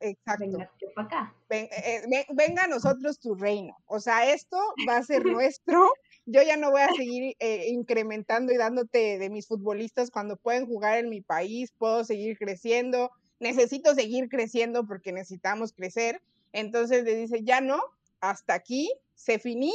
Exacto. 0.00 0.44
Venga, 0.44 0.70
para 0.94 1.06
acá. 1.06 1.34
Eh, 1.50 1.68
eh, 1.72 2.26
venga 2.34 2.64
a 2.64 2.68
nosotros 2.68 3.18
tu 3.18 3.34
reino. 3.34 3.76
O 3.86 4.00
sea, 4.00 4.32
esto 4.32 4.58
va 4.88 4.96
a 4.96 5.02
ser 5.02 5.24
nuestro. 5.24 5.90
Yo 6.26 6.42
ya 6.42 6.56
no 6.56 6.70
voy 6.70 6.82
a 6.82 6.92
seguir 6.94 7.36
eh, 7.38 7.68
incrementando 7.68 8.52
y 8.52 8.56
dándote 8.56 9.18
de 9.18 9.30
mis 9.30 9.46
futbolistas 9.46 10.10
cuando 10.10 10.36
pueden 10.36 10.66
jugar 10.66 10.98
en 10.98 11.08
mi 11.08 11.20
país. 11.20 11.72
Puedo 11.76 12.04
seguir 12.04 12.38
creciendo. 12.38 13.10
Necesito 13.40 13.94
seguir 13.94 14.28
creciendo 14.28 14.86
porque 14.86 15.12
necesitamos 15.12 15.72
crecer. 15.72 16.22
Entonces 16.52 17.04
le 17.04 17.14
dice, 17.14 17.42
ya 17.42 17.60
no, 17.60 17.80
hasta 18.20 18.54
aquí, 18.54 18.92
se 19.14 19.38
finí 19.38 19.74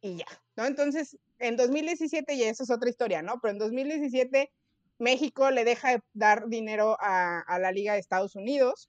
y 0.00 0.16
ya, 0.16 0.26
¿no? 0.56 0.64
Entonces, 0.66 1.16
en 1.38 1.56
2017, 1.56 2.34
y 2.34 2.42
eso 2.44 2.64
es 2.64 2.70
otra 2.70 2.90
historia, 2.90 3.22
¿no? 3.22 3.40
Pero 3.40 3.52
en 3.52 3.58
2017 3.58 4.50
México 4.98 5.50
le 5.50 5.64
deja 5.64 5.90
de 5.90 6.02
dar 6.14 6.48
dinero 6.48 6.96
a, 7.00 7.58
la 7.58 7.72
Liga 7.72 7.94
de 7.94 7.98
Estados 7.98 8.36
Unidos. 8.36 8.88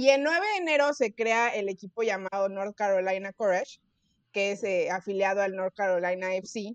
Y 0.00 0.08
el 0.08 0.22
9 0.22 0.40
de 0.40 0.62
enero 0.62 0.94
se 0.94 1.14
crea 1.14 1.48
el 1.48 1.68
equipo 1.68 2.02
llamado 2.02 2.48
North 2.48 2.74
Carolina 2.74 3.34
Courage, 3.34 3.82
que 4.32 4.52
es 4.52 4.64
eh, 4.64 4.90
afiliado 4.90 5.42
al 5.42 5.54
North 5.54 5.74
Carolina 5.76 6.34
FC, 6.36 6.74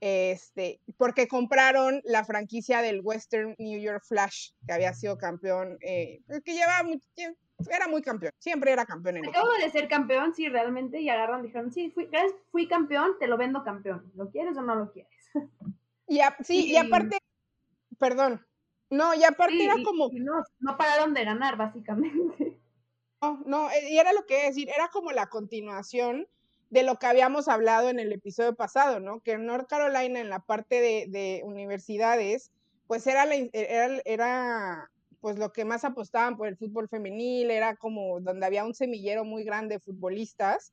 este, 0.00 0.80
porque 0.96 1.28
compraron 1.28 2.00
la 2.02 2.24
franquicia 2.24 2.82
del 2.82 3.00
Western 3.00 3.54
New 3.60 3.80
York 3.80 4.02
Flash, 4.04 4.50
que 4.66 4.72
había 4.72 4.92
sido 4.92 5.16
campeón, 5.16 5.78
eh, 5.82 6.20
que 6.44 6.54
lleva 6.54 6.82
mucho 6.82 7.06
tiempo, 7.14 7.38
era 7.70 7.86
muy 7.86 8.02
campeón, 8.02 8.32
siempre 8.38 8.72
era 8.72 8.84
campeón 8.84 9.18
en 9.18 9.28
Acabo 9.28 9.52
de 9.62 9.70
ser 9.70 9.86
campeón, 9.86 10.34
sí, 10.34 10.48
realmente, 10.48 11.00
y 11.00 11.08
agarran, 11.08 11.44
dijeron, 11.44 11.70
sí, 11.70 11.92
fui, 11.92 12.10
fui 12.50 12.66
campeón, 12.66 13.12
te 13.20 13.28
lo 13.28 13.36
vendo 13.36 13.62
campeón, 13.62 14.10
¿lo 14.16 14.32
quieres 14.32 14.56
o 14.56 14.62
no 14.62 14.74
lo 14.74 14.90
quieres? 14.90 15.12
Y 16.08 16.18
sí, 16.42 16.72
y 16.72 16.76
aparte, 16.76 17.18
perdón. 18.00 18.44
No, 18.90 19.14
y 19.14 19.24
aparte 19.24 19.62
era 19.62 19.74
como. 19.84 20.08
no, 20.12 20.42
no 20.60 20.76
pararon 20.76 21.14
de 21.14 21.24
ganar, 21.24 21.56
básicamente. 21.56 22.58
No, 23.20 23.42
no, 23.46 23.70
eh, 23.70 23.90
y 23.90 23.98
era 23.98 24.12
lo 24.12 24.24
que 24.26 24.44
decir, 24.44 24.68
era 24.68 24.88
como 24.88 25.10
la 25.12 25.26
continuación 25.26 26.26
de 26.70 26.82
lo 26.82 26.98
que 26.98 27.06
habíamos 27.06 27.48
hablado 27.48 27.88
en 27.88 27.98
el 27.98 28.12
episodio 28.12 28.54
pasado, 28.54 29.00
¿no? 29.00 29.20
Que 29.20 29.32
en 29.32 29.46
North 29.46 29.68
Carolina, 29.68 30.20
en 30.20 30.30
la 30.30 30.40
parte 30.40 30.80
de, 30.80 31.06
de 31.08 31.42
universidades, 31.44 32.52
pues 32.86 33.06
era, 33.06 33.26
la, 33.26 33.34
era, 33.34 34.00
era 34.04 34.90
pues 35.20 35.38
lo 35.38 35.52
que 35.52 35.64
más 35.64 35.84
apostaban 35.84 36.36
por 36.36 36.46
el 36.48 36.56
fútbol 36.56 36.88
femenil, 36.88 37.50
era 37.50 37.76
como 37.76 38.20
donde 38.20 38.46
había 38.46 38.64
un 38.64 38.74
semillero 38.74 39.24
muy 39.24 39.44
grande 39.44 39.76
de 39.76 39.80
futbolistas 39.80 40.72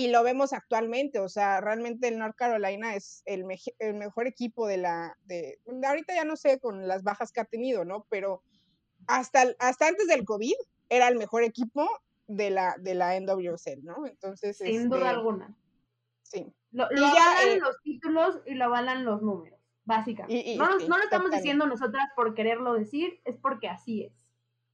y 0.00 0.08
lo 0.08 0.22
vemos 0.22 0.54
actualmente, 0.54 1.18
o 1.18 1.28
sea, 1.28 1.60
realmente 1.60 2.08
el 2.08 2.18
North 2.18 2.34
Carolina 2.34 2.94
es 2.94 3.22
el, 3.26 3.44
el 3.78 3.94
mejor 3.94 4.26
equipo 4.26 4.66
de 4.66 4.78
la, 4.78 5.18
de, 5.26 5.58
ahorita 5.86 6.14
ya 6.14 6.24
no 6.24 6.36
sé 6.36 6.58
con 6.58 6.88
las 6.88 7.02
bajas 7.02 7.32
que 7.32 7.40
ha 7.40 7.44
tenido, 7.44 7.84
¿no? 7.84 8.06
Pero 8.08 8.42
hasta, 9.06 9.44
hasta 9.58 9.88
antes 9.88 10.06
del 10.08 10.24
COVID 10.24 10.54
era 10.88 11.06
el 11.08 11.16
mejor 11.16 11.42
equipo 11.42 11.86
de 12.26 12.48
la, 12.48 12.76
de 12.78 12.94
la 12.94 13.20
NWSL, 13.20 13.84
¿no? 13.84 14.06
Entonces, 14.06 14.56
sin 14.56 14.88
duda 14.88 15.00
este, 15.00 15.08
alguna. 15.10 15.54
Sí. 16.22 16.50
Lo, 16.70 16.84
avalan 16.84 17.48
eh 17.48 17.58
los 17.60 17.82
títulos 17.82 18.40
y 18.46 18.54
lo 18.54 18.64
avalan 18.64 19.04
los 19.04 19.20
números, 19.20 19.60
básicamente. 19.84 20.56
no, 20.56 20.78
no, 20.78 20.96
lo 20.96 21.04
estamos 21.04 21.30
diciendo 21.30 21.66
nosotras 21.66 22.08
por 22.16 22.34
quererlo 22.34 22.72
decir, 22.72 23.20
es 23.26 23.36
porque 23.36 23.68
así 23.68 24.04
es. 24.04 24.12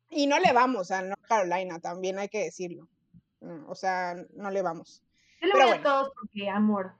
Y 0.09 0.29
no 0.29 0.39
le 0.39 0.53
vamos 0.53 0.93
a 0.93 1.03
North 1.03 1.27
Carolina, 1.27 1.81
también 1.81 2.21
hay 2.21 2.29
que 2.29 2.45
decirlo. 2.45 2.89
Mm, 3.41 3.69
o 3.69 3.75
sea, 3.75 4.15
no 4.35 4.51
le 4.53 4.63
vamos. 4.63 5.03
Yo 5.41 5.49
le 5.49 5.55
voy 5.55 5.79
a 5.79 5.83
todos 5.83 6.13
porque 6.15 6.49
amor. 6.49 6.95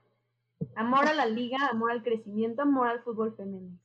Amor 0.75 1.07
a 1.07 1.13
la 1.13 1.25
liga, 1.25 1.57
amor 1.71 1.91
al 1.91 2.03
crecimiento, 2.03 2.63
amor 2.63 2.87
al 2.87 3.03
fútbol 3.03 3.35
femenino. 3.35 3.77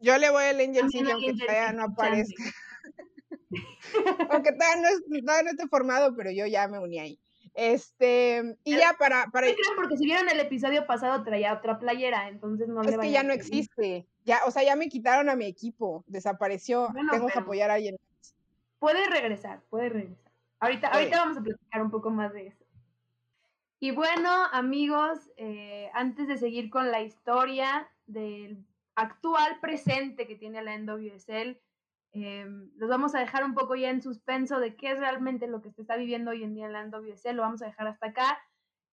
Yo 0.00 0.18
le 0.18 0.30
voy 0.30 0.44
al 0.44 0.60
Angel 0.60 0.90
City 0.90 1.10
aunque 1.12 1.34
todavía 1.34 1.72
no 1.72 1.84
aparezca. 1.84 2.44
aunque 4.30 4.52
todavía 4.52 5.42
no, 5.42 5.50
esté 5.50 5.68
formado, 5.68 6.14
pero 6.16 6.30
yo 6.30 6.46
ya 6.46 6.68
me 6.68 6.78
uní 6.78 6.98
ahí. 6.98 7.20
Este, 7.54 8.56
y 8.64 8.76
ya 8.76 8.94
para. 8.98 9.26
para... 9.26 9.46
porque 9.76 9.96
si 9.96 10.06
vieron 10.06 10.28
el 10.28 10.40
episodio 10.40 10.86
pasado 10.86 11.22
traía 11.22 11.52
otra 11.52 11.78
playera, 11.78 12.28
entonces 12.28 12.66
no 12.66 12.82
es 12.82 12.96
que 12.98 13.10
ya 13.10 13.22
no 13.22 13.32
existe. 13.32 14.06
Ya, 14.24 14.40
o 14.46 14.50
sea, 14.50 14.62
ya 14.62 14.74
me 14.74 14.88
quitaron 14.88 15.28
a 15.28 15.36
mi 15.36 15.46
equipo, 15.46 16.04
desapareció. 16.06 16.88
Tengo 17.10 17.26
que 17.26 17.38
apoyar 17.38 17.70
a 17.70 17.74
alguien 17.74 17.96
Puede 18.78 19.06
regresar, 19.08 19.62
puede 19.70 19.90
regresar. 19.90 20.32
Ahorita, 20.58 20.88
ahorita 20.88 21.18
vamos 21.18 21.38
a 21.38 21.42
platicar 21.42 21.82
un 21.82 21.90
poco 21.90 22.10
más 22.10 22.32
de 22.32 22.48
eso. 22.48 22.61
Y 23.82 23.90
bueno, 23.90 24.30
amigos, 24.52 25.32
eh, 25.36 25.90
antes 25.92 26.28
de 26.28 26.38
seguir 26.38 26.70
con 26.70 26.92
la 26.92 27.02
historia 27.02 27.90
del 28.06 28.64
actual 28.94 29.58
presente 29.60 30.28
que 30.28 30.36
tiene 30.36 30.62
la 30.62 30.78
NWSL, 30.78 31.60
eh, 32.12 32.46
los 32.76 32.88
vamos 32.88 33.16
a 33.16 33.18
dejar 33.18 33.42
un 33.42 33.54
poco 33.54 33.74
ya 33.74 33.90
en 33.90 34.00
suspenso 34.00 34.60
de 34.60 34.76
qué 34.76 34.92
es 34.92 34.98
realmente 35.00 35.48
lo 35.48 35.62
que 35.62 35.72
se 35.72 35.80
está 35.80 35.96
viviendo 35.96 36.30
hoy 36.30 36.44
en 36.44 36.54
día 36.54 36.68
la 36.68 36.86
NWSL. 36.86 37.34
Lo 37.34 37.42
vamos 37.42 37.60
a 37.62 37.66
dejar 37.66 37.88
hasta 37.88 38.06
acá 38.06 38.38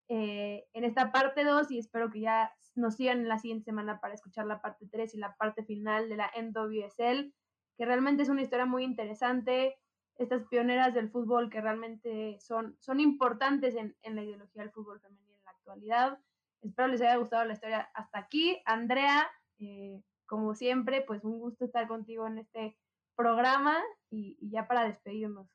eh, 0.08 0.66
en 0.74 0.84
esta 0.84 1.12
parte 1.12 1.44
2 1.44 1.70
y 1.70 1.78
espero 1.78 2.10
que 2.10 2.22
ya 2.22 2.52
nos 2.74 2.96
sigan 2.96 3.20
en 3.20 3.28
la 3.28 3.38
siguiente 3.38 3.66
semana 3.66 4.00
para 4.00 4.16
escuchar 4.16 4.48
la 4.48 4.60
parte 4.60 4.88
3 4.92 5.14
y 5.14 5.20
la 5.20 5.36
parte 5.36 5.64
final 5.64 6.10
de 6.10 6.18
la 6.18 6.32
NWSL, 6.36 7.32
que 7.78 7.86
realmente 7.86 8.24
es 8.24 8.30
una 8.30 8.42
historia 8.42 8.66
muy 8.66 8.86
interesante 8.86 9.78
estas 10.20 10.44
pioneras 10.48 10.94
del 10.94 11.10
fútbol 11.10 11.50
que 11.50 11.62
realmente 11.62 12.38
son, 12.42 12.76
son 12.80 13.00
importantes 13.00 13.76
en, 13.76 13.96
la 14.04 14.22
ideología 14.22 14.62
del 14.62 14.72
fútbol 14.72 15.00
femenino 15.00 15.34
en 15.38 15.46
la 15.46 15.52
actualidad. 15.52 16.20
Espero 16.62 16.90
les 16.90 17.02
haya 17.02 17.16
gustado 17.16 17.46
la 17.46 17.54
historia 17.54 17.90
hasta 17.94 18.20
aquí. 18.20 18.62
Andrea, 18.66 19.30
eh, 19.60 20.04
como 20.26 20.54
siempre, 20.56 21.02
pues 21.02 21.24
un 21.24 21.40
gusto 21.40 21.64
estar 21.64 21.88
contigo 21.88 22.28
en 22.28 22.40
este 22.40 22.78
programa 23.16 23.82
y 24.10 24.38
ya 24.42 24.68
para 24.68 24.84
despedirnos. 24.84 25.48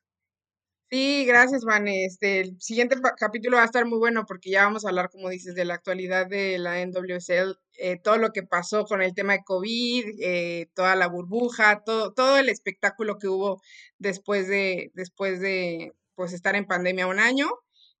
Sí, 0.89 1.25
gracias, 1.25 1.63
Van. 1.65 1.87
Este, 1.87 2.41
el 2.41 2.61
siguiente 2.61 2.95
capítulo 3.17 3.57
va 3.57 3.63
a 3.63 3.65
estar 3.65 3.85
muy 3.85 3.97
bueno 3.97 4.25
porque 4.27 4.51
ya 4.51 4.65
vamos 4.65 4.85
a 4.85 4.89
hablar, 4.89 5.09
como 5.09 5.29
dices, 5.29 5.55
de 5.55 5.65
la 5.65 5.73
actualidad 5.73 6.27
de 6.27 6.59
la 6.59 6.79
NWSL, 6.85 7.57
eh, 7.77 7.99
todo 8.03 8.17
lo 8.17 8.31
que 8.31 8.43
pasó 8.43 8.85
con 8.85 9.01
el 9.01 9.15
tema 9.15 9.33
de 9.33 9.43
COVID, 9.43 10.05
eh, 10.21 10.69
toda 10.75 10.95
la 10.95 11.07
burbuja, 11.07 11.81
todo, 11.83 12.13
todo 12.13 12.37
el 12.37 12.49
espectáculo 12.49 13.17
que 13.17 13.27
hubo 13.27 13.61
después 13.97 14.47
de, 14.47 14.91
después 14.93 15.39
de 15.39 15.93
pues, 16.13 16.33
estar 16.33 16.55
en 16.55 16.65
pandemia 16.65 17.07
un 17.07 17.19
año, 17.19 17.49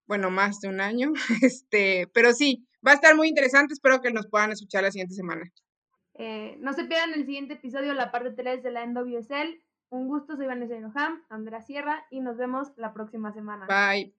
bueno, 0.05 0.29
más 0.29 0.59
de 0.61 0.69
un 0.69 0.79
año, 0.79 1.11
este, 1.41 2.07
pero 2.13 2.33
sí, 2.33 2.67
va 2.85 2.91
a 2.91 2.95
estar 2.95 3.15
muy 3.15 3.27
interesante, 3.29 3.73
espero 3.73 4.01
que 4.01 4.11
nos 4.11 4.27
puedan 4.27 4.51
escuchar 4.51 4.83
la 4.83 4.91
siguiente 4.91 5.15
semana. 5.15 5.51
Eh, 6.17 6.55
no 6.59 6.71
se 6.73 6.85
pierdan 6.85 7.13
el 7.13 7.25
siguiente 7.25 7.55
episodio, 7.55 7.93
la 7.93 8.11
parte 8.11 8.31
3 8.31 8.63
de 8.63 8.71
la 8.71 8.85
NWSL. 8.85 9.64
Un 9.89 10.07
gusto, 10.07 10.35
soy 10.35 10.47
Vanessa 10.47 10.75
Inoham, 10.75 11.23
Andrea 11.29 11.61
Sierra 11.61 12.05
y 12.09 12.19
nos 12.19 12.37
vemos 12.37 12.71
la 12.77 12.93
próxima 12.93 13.31
semana. 13.31 13.67
Bye. 13.67 14.13